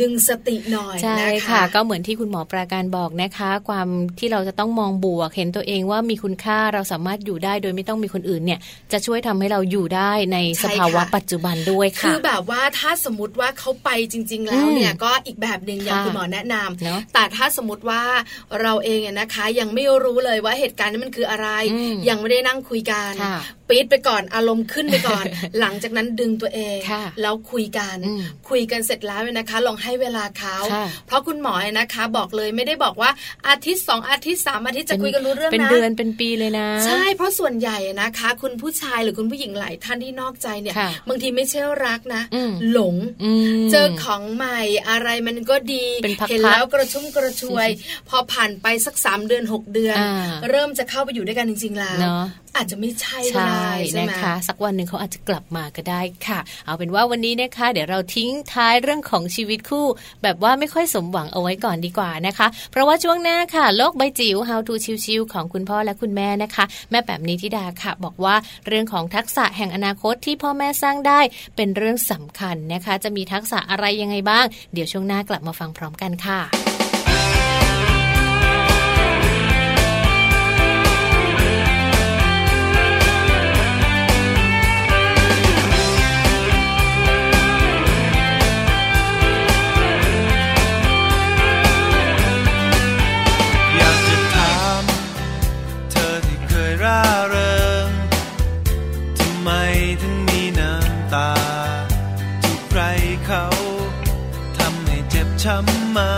[0.00, 3.88] ดึงสติหน่อยใช่ค่ะ ก็เหมือนที่คุณหมอปราการบอกนะคะ ความ
[4.18, 8.60] ที่เราจะต้องมองบวก เห็นตัวเองว่ามีคุณค่าเราสามารถอยู่ได้โดยไม่ต้องมีคนอื่นเนี่ย
[8.92, 18.02] จะช่วยทำให้เราอยู่ได้ในสภาวะปัจจุบันด้วยค่ะคือแบบว่าถ้าสมมติว่าเขาไปจริง ๆ แล้วเนี่ยก็อีกแบบหนึ่งอย่างคุณหมอแนะนำแต่ถ้าสมมติว่า
[18.62, 21.48] เราเองนะคะ ยังไม่รู้เลยว่าเหตุการณ์นี้มันคืออะไร
[22.08, 23.12] ยังไม่ได้นั่งคุยกัน
[23.68, 25.24] ปี๊ดไปก่อนอารมณ์ขึ้นไปก่อน
[25.60, 26.78] หลังจากนั้นดึงตัวเอง
[27.22, 27.96] แล้วคุยกัน
[28.48, 30.56] คุยกันเสร็จแล้วนะคะ ลองให้เวลาเขา
[31.06, 33.10] เพราะคุณหมอนะคะ บอกเลยไม่ได้บอกว่า
[33.48, 40.74] อาทิตย์สองอาทิตย์สามอาทิตย์จะคุยกันรู้เรื่องนะเป็นเดือนเป็นปีเลยนะ ใช่เพราะส่วนใหญ่นะคะ คุณผู้ชายหรือคุณผู้หญิงหลายท่านที่นอกใจเนี่ย
[41.08, 42.22] บางทีไม่ใช่รักนะ
[42.72, 42.96] หลง
[43.70, 45.84] เจอของใหม่อะไรมันก็ดี
[46.30, 47.68] เห็นแล้วกระชุ่มกระชวย
[48.08, 49.96] พอผ่านไปสักสามเดือนหกเดือน
[50.50, 51.98] เริ่มจะเข้าไปอยู่ด้วยกันจริงๆแล้ว
[52.56, 53.66] อาจจะไม่ใช่ใช่
[54.00, 59.86] นะคะ สักวันหนึ่งเขาอาจจะกลับมาก็ได้ค่ะ เอาเป็นว่าวันนี้นะคะ เดี๋ยวเราทิ้งท้ายเรื่องของชีวิตคู่
[60.22, 68.34] แบบว่าไม่ค่อยสมหวังเอาไว้ก่อนดีกว่านะคะ เพราะว่าช่วงหน้าค่ะ โลกใบจิ๋ว How to ชิวๆของคุณพ่อและคุณแม่นะคะ แม่แบบนี้ทิดาค่ะ บอกว่า
[68.66, 71.20] เรื่องของทักษะแห่งอนาคตที่พ่อแม่สร้างได้
[71.56, 76.75] เป็นเรื่องสำคัญนะคะ จะมีทักษะอะไรยังไงบ้าง เดี๋ยวช่วงหน้ากลับมาฟังพร้อมกันค่ะ
[105.46, 106.14] ช้ำมา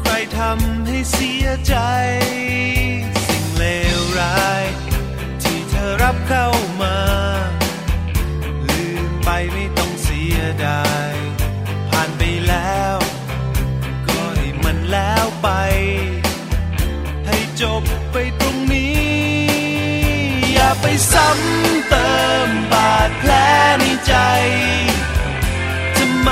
[0.00, 1.76] ใครทำให้เสียใจ
[3.26, 3.64] สิ่งเล
[3.98, 4.64] วร้าย
[5.42, 6.48] ที่เธอรับเข้า
[6.82, 6.96] มา
[8.68, 11.12] ลืมไปไม่ต้องเสียดาย
[11.88, 12.96] ผ่านไปแล้ว
[14.08, 15.48] ก็ให้มันแล้วไป
[17.26, 19.02] ให้จบไปตรงนี้
[20.52, 22.10] อย่าไปซ้ำเติ
[22.46, 23.32] มบาดแผล
[23.78, 24.14] ในใจ
[25.96, 26.30] ทำไม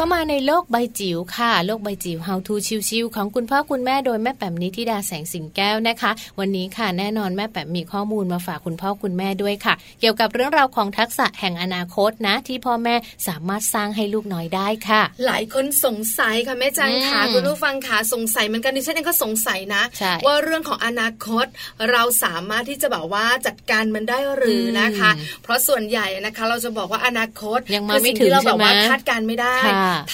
[0.00, 2.54] เข้ามาในโลกใบจิ๋วค่ะ โลกใบจิ๋ว How to
[2.88, 12.94] ชิวๆของคุณพ่อคุณแม่โดยแม่แป๋มนิธิดาแสงสิงแก้วนะคะ วันนี้ค่ะแน่นอนแม่แป๋มมีข้อมูลมาฝากคุณพ่อคุณแม่ด้วยค่ะ เกี่ยวกับเรื่องราวของทักษะแห่งอนาคตนะ ที่พ่อแม่
[13.28, 19.82] สามารถสร้างให้ลูกน้อยได้ค่ะ หลายคนสงสัยค่ะแม่จันค่ะคุณผู้ฟังค่ะสงสัยเหมือนกันดิฉันเองก็สงสัยนะ
[20.26, 21.46] ว่าเรื่องของอนาคต
[21.90, 25.10] เราสามารถที่จะแบบว่าจัดการมันได้หรือนะคะ
[25.42, 29.56] เพราะส่วนใหญ่นะคะ เราจะบอกว่าอนาคตยังมาไม่ถึงเราแบบว่าคาดการไม่ได้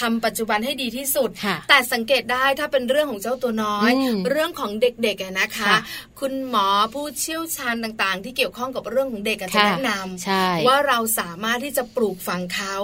[0.01, 1.29] ทำปัจจุบันให้ดีที่สุด
[1.69, 3.91] แต่สังเกตได้ถ้าเป็นเรื่องของเจ้าตัวน้อย
[4.29, 5.75] เรื่องของเด็กๆนะคะ
[6.19, 12.75] คุณหมอผู้เชี่ยวชาญต่างๆ ที่เกี่ยวข้องกับเรื่องของเด็กจะแนะนำว่าเราสามารถที่จะปลูกฝังเขา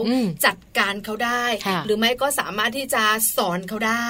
[0.46, 1.46] จัดการเขาได้
[1.86, 3.04] หรือไม่ก็สามารถที่จะ
[3.38, 4.10] สอนเขาได้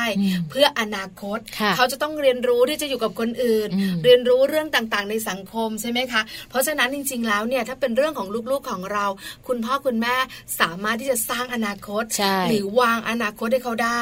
[0.49, 1.39] เพื่ออนาคต
[1.75, 3.69] เขาจะต้องเรียนรู้ที่จะอยู่กับคนอื่น
[4.03, 9.05] เรียนรู้เรื่องต่างๆ ในสังคมใช่ไหมคะ เพราะฉะนั้นจริง ๆ แล้วเนี่ยถ้าเป็นเรื่องของลูกๆของเรา
[9.47, 10.15] คุณพ่อคุณแม่
[10.61, 12.03] สามารถที่จะสร้างอนาคต
[12.49, 14.01] หรือวางอนาคตให้เขาได้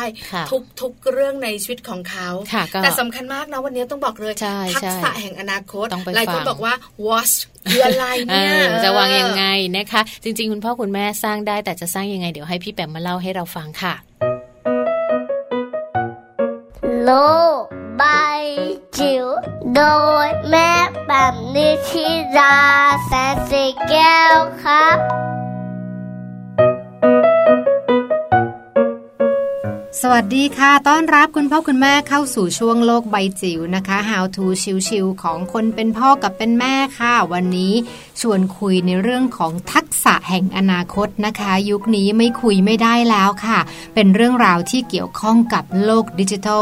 [0.51, 2.30] ทุกทุกเรื่องในชีวิตของเขา
[2.84, 4.34] แต่สำคัญมากนะวันนี้ต้องบอกเลย
[4.76, 6.74] ทักษะแห่งอนาคตหลายคนบอกว่า
[7.07, 7.36] watch
[7.72, 8.53] คืออะไรเนี่ย
[8.84, 9.45] จะวางยังไง
[9.78, 13.93] นะคะ จริง ๆ คุณพ่อคุณแม่สร้างได้แต่จะสร้างยังไงเดี๋ยวให้พี่แปมมาเล่าให้เราฟังค่ะ
[17.03, 17.09] โล
[18.01, 18.43] บาย
[18.97, 19.26] จิ๋ว
[19.76, 19.82] โด
[20.26, 20.72] ยแม่
[21.07, 22.07] แบบนิชิ
[22.38, 22.57] รา
[23.05, 25.20] แสนสีแก้วครับ
[30.06, 34.45] สวัสดีค่ะ ต้อนรับคุณพ่อคุณแม่เข้าสู่ช่วงโลกใบจิ๋วนะคะ How to
[34.88, 37.74] ชิวๆของคนเป็นพ่อกับเป็นแม่ค่ะ วันนี้
[38.22, 43.60] ชวนคุยในเรื่องของทักษะแห่งอนาคตนะคะ ยุคนี้ไม่คุยไม่ได้แล้วค่ะ
[43.95, 46.62] เป็นเรื่องราวที่เกี่ยวข้องกับโลกดิจิทัล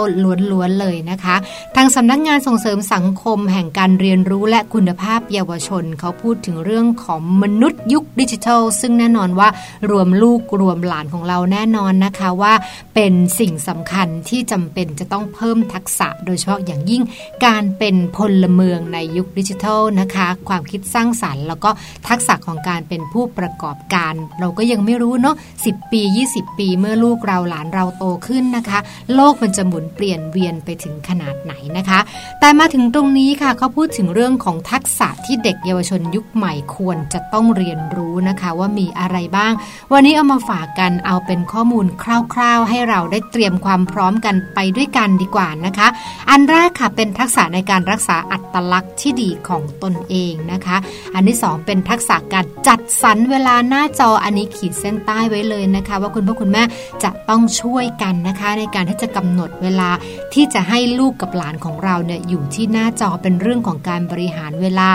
[0.52, 1.36] ล้วนๆเลยนะคะ
[1.76, 9.50] ทางสำนักงานส่งเสริมสังคมแห่งการเรียนรู้และคุณภาพเยาวชน เขาพูดถึงเรื่องของมนุษย์ยุคดิจิทัล ซึ่งแน่นอนว่า
[9.92, 12.54] รวมลูกรวมหลานของเราแน่นอนนะคะว่า
[12.96, 17.04] เป็นสิ่งสำคัญที่จำเป็นจะต้องเพิ่มทักษะโดยเฉพาะอย่างยิ่ง
[17.46, 21.70] การเป็นพลเมืองในยุคดิจิทัลนะคะ ความคิดสร้างสารรค์ แล้วก็
[22.08, 26.02] ทักษะของการเป็นผู้ประกอบการ เราก็ยังไม่รู้เนาะ10 ปี
[26.32, 28.80] 20 ปีเมื่อลูกเราหลานเราโตขึ้นนะคะ
[29.16, 32.00] โลกมันจะหมุนเปลี่ยนเวียนไปถึงขนาดไหนนะคะ
[32.40, 39.54] แต่มาถึงตรงนี้ค่ะเขาพูดถึงเรื่องของทักษะที่เด็กเยาวชนยุคใหม่ควรจะต้องเรียนรู้นะคะว่ามีอะไรบ้าง
[39.94, 45.88] วันนี้เอามาฝากกันเอาเป็นข้อมูลคร่าว ๆ ให้เราได้เตรียมความพร้อมกันไปด้วยกันดีกว่านะคะ
[46.30, 50.78] อันแรกค่ะเป็นทักษะในการรักษาอัตลักษณ์ที่ดีของตนเองนะคะ
[51.15, 56.63] อันที่ 2 เป็นทักษะการจัดสรรเวลาหน้าจออันนี้ขีดเส้นใต้ไว้เลยนะคะ ว่าคุณพ่อคุณแม่
[57.03, 59.89] จะต้องช่วยกันนะคะ ในการที่จะกำหนดเวลา
[60.34, 64.89] ที่จะให้ลูกกับหลานของเราเนี่ยอยู่ที่หน้าจอเป็นเรื่องของการบริหารเวลา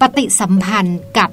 [0.00, 1.30] ปฏิสัมพันธ์กับ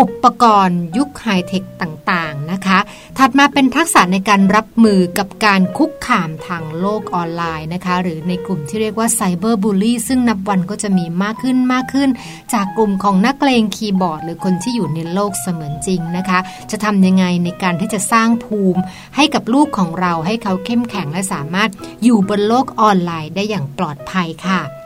[0.00, 2.78] อุปกรณ์ยุคไฮเทคต่างๆนะคะ
[3.18, 12.10] ถัดมาเป็นทักษะในการรับมือกับการคุกคามทางโลกออนไลน์นะคะ หรือในกลุ่มที่เรียกว่าไซเบอร์บูลลี่ซึ่งนับวันก็จะมีมากขึ้นมากขึ้น
[12.52, 16.38] จากกลุ่มของนักเลงคีย์บอร์ด หรือคนที่อยู่ในโลกเสมือนจริงนะคะ
[16.70, 18.80] จะทำยังไงในการที่จะสร้างภูมิ
[19.16, 21.70] ให้กับลูกของเราให้เขาเข้มแข็งและสามารถ
[22.04, 24.79] อยู่บนโลกออนไลน์ได้อย่างปลอดภัยค่ะ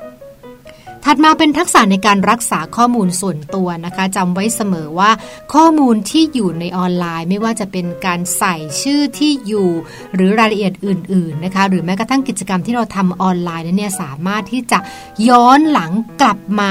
[1.06, 5.10] ถัดมาเป็นทักษะในการรักษาข้อมูลส่วนตัวนะคะจำไว้เสมอว่า
[5.54, 9.70] ข้อมูลที่อยู่ในออนไลน์ ไม่ว่าจะเป็นการใส่ชื่อที่อยู่
[10.14, 14.78] หรือรายละเอียดอื่นๆนะคะหรือแม้กระทั่งกิจกรรมที่เราทำออนไลน์นั้นเนี่ยสามารถที่จะ
[15.28, 15.90] ย้อนหลัง
[16.20, 16.70] กลับมา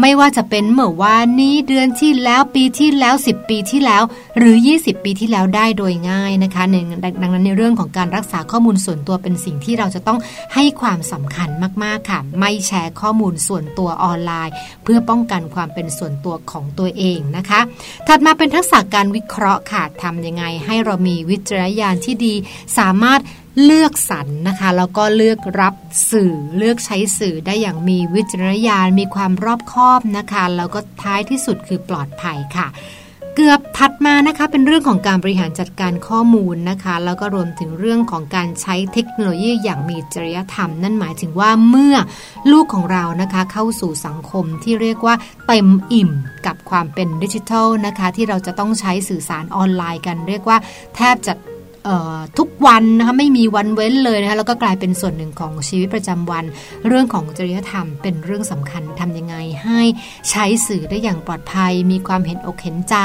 [0.00, 4.02] ไม่ว่าจะเป็นเมื่อวานนี้เดือนที่แล้วปีที่แล้ว 10 ปีที่แล้ว
[4.38, 6.62] หรือ 20 ปีที่แล้วได้โดยง่ายนะคะ
[7.22, 10.18] ดังนั้นในเรื่องของการรักษาข้อมูลส่วนตัวเป็นสิ่งที่เราจะต้อง
[10.54, 11.48] ให้ความสำคัญ
[11.82, 17.60] มากๆค่ะ ไม่แชร์ข้อมูลส่วนตัวออนไลน์ เพื่อป้องกันความเป็นส่วนตัวของตัวเองนะคะ
[18.06, 22.34] ถัดมาเป็นทักษะการวิเคราะห์ค่ะทำยังไงให้เรามีวิจารณญาณที่ดี
[22.78, 23.20] สามารถ
[23.64, 25.74] เลือกสรรนะคะ แล้วก็เลือกรับ
[26.10, 32.68] สื่อเลือกใช้สื่อได้อย่างมีวิจารณญาณมีความรอบคอบนะคะ แล้วก็ท้ายที่สุดคือปลอดภัยค่ะ
[33.36, 41.96] เกือบถัดมานะคะเป็นเรื่องของการบริหารจัดการข้อมูลนะคะ แล้วก็รวมถึงเรื่องของการใช้เทคโนโลยีอย่างมีจริยธรรม นั่นหมายถึงว่าเมื่อ
[42.52, 45.14] ลูกของเรานะคะเข้าสู่สังคมที่เรียกว่า
[45.46, 46.10] เต็มอิ่ม
[46.46, 50.58] กับความเป็นดิจิทัลนะคะ ที่เราจะต้องใช้สื่อสารออนไลน์กัน เรียกว่า
[50.96, 51.34] แทบจะ
[52.38, 56.44] ทุกวันนะคะไม่มีวันเว้นเลยนะคะแล้วก็กลายเป็นส่วนหนึ่งของชีวิตประจำวัน
[56.88, 59.80] เรื่องของจริยธรรมเป็นเรื่องสำคัญทำยังไงให้
[60.30, 62.96] ใช้สื่อได้อย่างปลอดภัย มีความเห็นอกเห็นใจ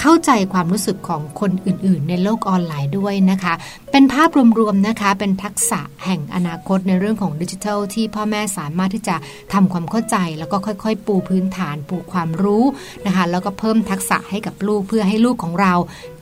[0.00, 3.54] เข้าใจความรู้สึกของคนอื่น ๆ ในโลกออนไลน์ด้วยนะคะ
[3.92, 9.16] เป็นภาพรวมๆนะคะเป็นทักษะแห่งอนาคตในเรื่องของดิจิทัล ที่พ่อแม่สามารถที่จะ
[9.52, 12.64] ทำความเข้าใจ แล้วก็ค่อย ๆ ปูพื้นฐานปูความรู้
[13.06, 15.74] นะคะแล้วก็เพิ่มทักษะให้กับลูกเพื่อให้ลูกของเรา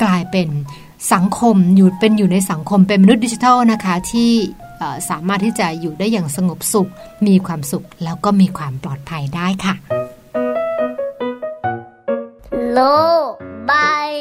[0.03, 0.49] กลายเป็น
[1.13, 4.33] สังคมอยู่เป็นอยู่ในสังคมเป็นมนุษย์ดิจิทัลนะคะที่
[5.11, 6.91] สามารถที่จะอยู่ได้อย่างสงบสุข
[7.27, 9.75] มีความสุขแล้วก็มีความปลอดภัยได้ค่ะ
[12.71, 12.79] โล
[13.71, 14.13] บาย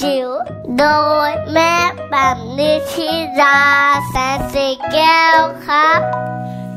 [0.00, 0.28] จิ๋ว
[0.78, 0.84] โด
[1.28, 1.74] ยแม่
[2.10, 3.10] แบบนิชิ
[3.40, 3.60] รา
[4.08, 6.00] แสนสีแก้วครับ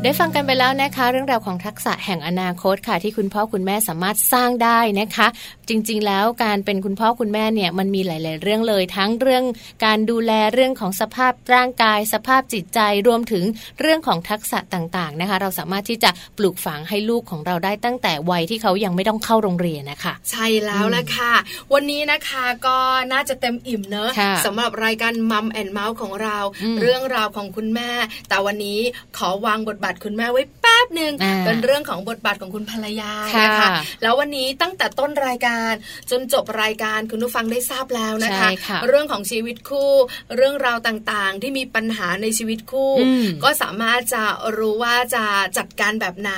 [0.03, 5.27] ได้ฟังกันไปแล้วนะคะ เรื่องราวของทักษะแห่งอนาคตค่ะ ที่คุณพ่อคุณแม่สามารถสร้างได้นะคะ
[5.69, 9.43] จริงๆ แล้วการเป็นคุณพ่อคุณแม่เนี่ยมันมีหลาย ๆ เรื่องเลย ทั้งเรื่อง
[9.85, 13.43] การดูแลเรื่องของสภาพร่างกาย สภาพจิตใจรวมถึง
[13.79, 21.33] เรื่องของทักษะต่างๆนะคะ เราสามารถที่จะปลูกฝังให้ลูกของเราได้ตั้งแต่วัยที่เขายังไม่ต้องเข้าโรงเรียนนะคะ ใช่แล้วละค่ะ
[21.73, 22.77] วันนี้นะคะก็
[23.13, 24.09] น่าจะเต็มอิ่มเนอะ
[24.45, 26.37] สำหรับรายการมัมแอนเมาส์ของเรา
[26.81, 27.91] เรื่องราวของคุณแม่
[28.29, 28.79] แต่วันนี้
[29.17, 31.11] ขอวางบทบาทคุณแม่ไว้แป๊บหนึ่ง
[31.45, 33.11] เป็นเรื่องของบทบาทของคุณภรรยา
[33.43, 33.67] นะคะ
[34.01, 35.71] แล้ววันนี้ตั้งแต่ต้นรายการ
[36.11, 39.91] จนจบรายการคุณผู้ฟังได้ทราบแล้วนะคะคะเรื่องของชีวิตคู่
[40.35, 42.91] เรื่องราวต่างๆ ที่มีปัญหาในชีวิตคู่
[43.43, 44.23] ก็สามารถจะ
[44.57, 45.23] รู้ว่าจะ
[45.57, 46.29] จัดการแบบไหน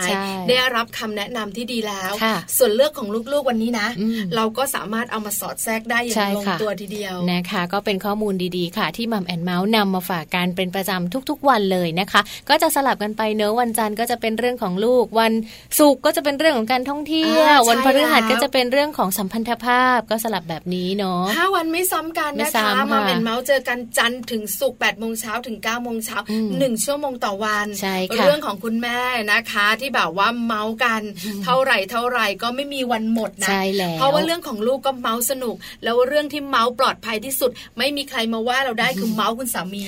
[0.48, 2.12] ได้รับคำแนะนำที่ดีแล้ว
[2.58, 3.88] ส่วนเลือกของลูกๆวันนี้นะ
[4.36, 15.34] เราก็สามารถเอามาสอดแทรกได้อย่างลงตัวทีเดียวนะคะ ก็เป็นข้อมูลดีๆค่ะ ที่มัมแอนเมาส์นำมาฝากกันเป็นประจำทุกๆวันเลยนะคะ ก็จะสลับกันไปเนื้อวันจันทร์ก็จะเป็นเรื่องของลูก วัน
[15.80, 26.18] ศุกร์ก็จะเป็นเรื่องของการท่องเที่ยววันพฤหัสก็จะเป็นเรื่องของสัมพันธภาพก็สลับแบบนี้เนาะห้าวันไม่ซ้ำกันนะคะมาเป็นเมาส์เจอกันจันทร์ถึงศุกร์แปดโมงเช้าถึงเก้าโมงเช้า
[26.60, 29.00] หนึ่งชั่วโมงต่อวันใช่ค่ะเรื่องของคุณแม่
[29.32, 31.02] นะคะ ที่แบบว่าเมาส์กัน
[31.44, 33.50] เท่าไหร่เท่าไหร่ก็ไม่มีวันหมดนะ
[33.98, 39.82] เพราะว่าเรื่องของลูกก็เมาส์สนุก แล้วเรื่องที่เมาส์ปลอดภัยที่สุด ไม่มีใครมาว่าเราได้คือเมาส์คุณสามี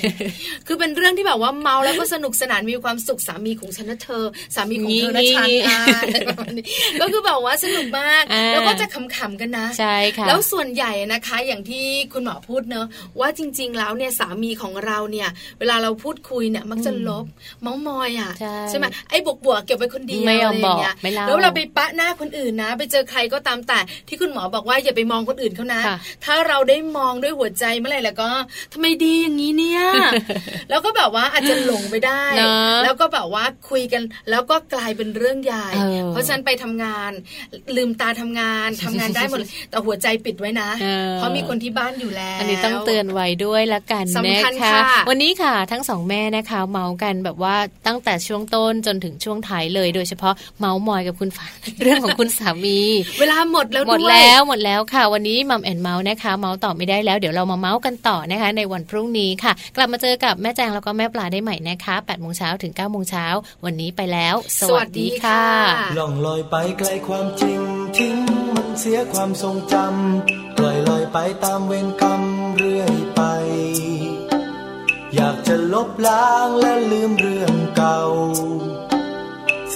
[0.68, 4.24] คือเป็นเรื่องที่แบบว่าเมาส์แล้วก็สนุกสนานมีความสุขสามีของฉันนะเธอ
[4.56, 5.50] สามีของเธอและฉัน
[7.02, 8.24] ก็คือแบบว่าสนุกมาก
[8.54, 12.86] แล้วก็จะขำๆกันนะใช่ค่ะแล้วส่วนใหญ่นะคะอย่างที่คุณหมอพูดเนอะ
[13.20, 15.30] ว่าจริง ๆ แล้วเนี่ยสามีของเราเนี่ย
[15.60, 17.26] เวลาเราพูดคุยเนี่ยมักจะลบ
[17.62, 18.32] เมาส์มอยอะ
[18.70, 20.96] ใช่ไหมไอ้บวกบวกเก็บไว้คนเดียวอะไรอย่างเงี้ย
[21.28, 25.82] แล้วเราไปปะหน้าคนอื่นนะ ไปเจอใครก็ตามแต่ที่คุณหมอบอกว่าอย่าไปมองคนอื่นเขานะ
[26.26, 28.30] ถ้าเราได้มองด้วยหัวใจเมื่อไหร่แล้วก็
[28.74, 29.82] ทำไมดีอย่างนี้เนี่ย
[30.70, 32.24] แล้วก็แบบว่าอาจจะหลงไปได้
[32.84, 35.68] แล้วก็แบบว่าคุยกันแล้วก็กลายเป็นเรื่องใหญ่
[36.10, 37.12] เพราะฉะนั้นไปทำงาน
[37.76, 40.70] ลืมตาทำงานทำงานได้หมดแต่หัวใจปิดไว้นะ
[41.16, 44.78] เพราะมีคนที่บ้านอยู่แล้ว อันนี้ต้องเตือนไว้ด้วยละกันนะคะ
[45.10, 47.56] วันนี้ค่ะทั้งสองแม่นะคะ เมาส์กันแบบว่า
[47.88, 51.48] ตั้งแต่ช่วงต้นจนถึงช่วงท้ายเลยโดยเฉพาะเมาท์มอยกับคุณฝา
[51.82, 52.80] เรื่องของคุณสามี
[53.20, 63.28] เวลาหมดแล้วหมดแล้วหมดแล้วค่ะ วันนี้ Mom and เมาท์นะคะ เมาท์ต่อไม่ได้แล้วเดี๋ยวเรามาเมาท์กันต่อนะคะ ในวันพรุ่งนี้ค่ะ กลับมาเจอกับแม่แจงแล้วก็แม่ปลาได้ใหม่นะคะ8ปดโมงเช้าถึง9ก้าโมงเช้าา
[63.66, 65.46] วันนี้ไปแล้ว สวัสดีค่ะ
[65.98, 67.62] ล่องลอยไปไกลความจริง
[67.98, 68.18] ทิ้ง
[68.56, 72.22] มันเสียความทรงจำปล่อยลอยไปตามเวรกรรม
[72.58, 73.22] เรื่อยไป
[75.16, 78.02] อยากจะลบล้างและลืมเรื่องเก่า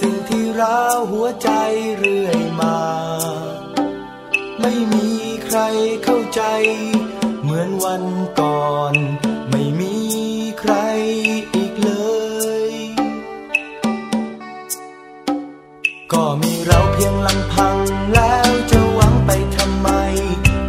[0.00, 1.50] สิ่งที่ร้าวหัวใจ
[1.98, 2.78] เรื่อยมา
[4.60, 5.08] ไม่มี
[5.44, 5.58] ใคร
[6.04, 6.42] เข้าใจ
[7.42, 8.04] เหมือนวัน
[8.40, 8.94] ก่อน
[16.12, 17.76] ก็มีเราเพียงลำพัง
[18.12, 19.88] แล้วจะหวังไปทำไม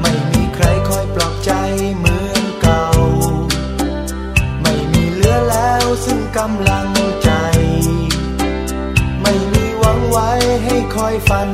[0.01, 1.51] ไม่มีใครคอยปลอบใจ
[1.97, 2.85] เหมือนเก่า
[4.61, 6.89] ไม่มีเหลือแล้วซึ่งกำลัง
[7.23, 7.31] ใจ
[9.21, 10.29] ไม่มีหวังไว้
[10.63, 11.49] ให้คอยฝัน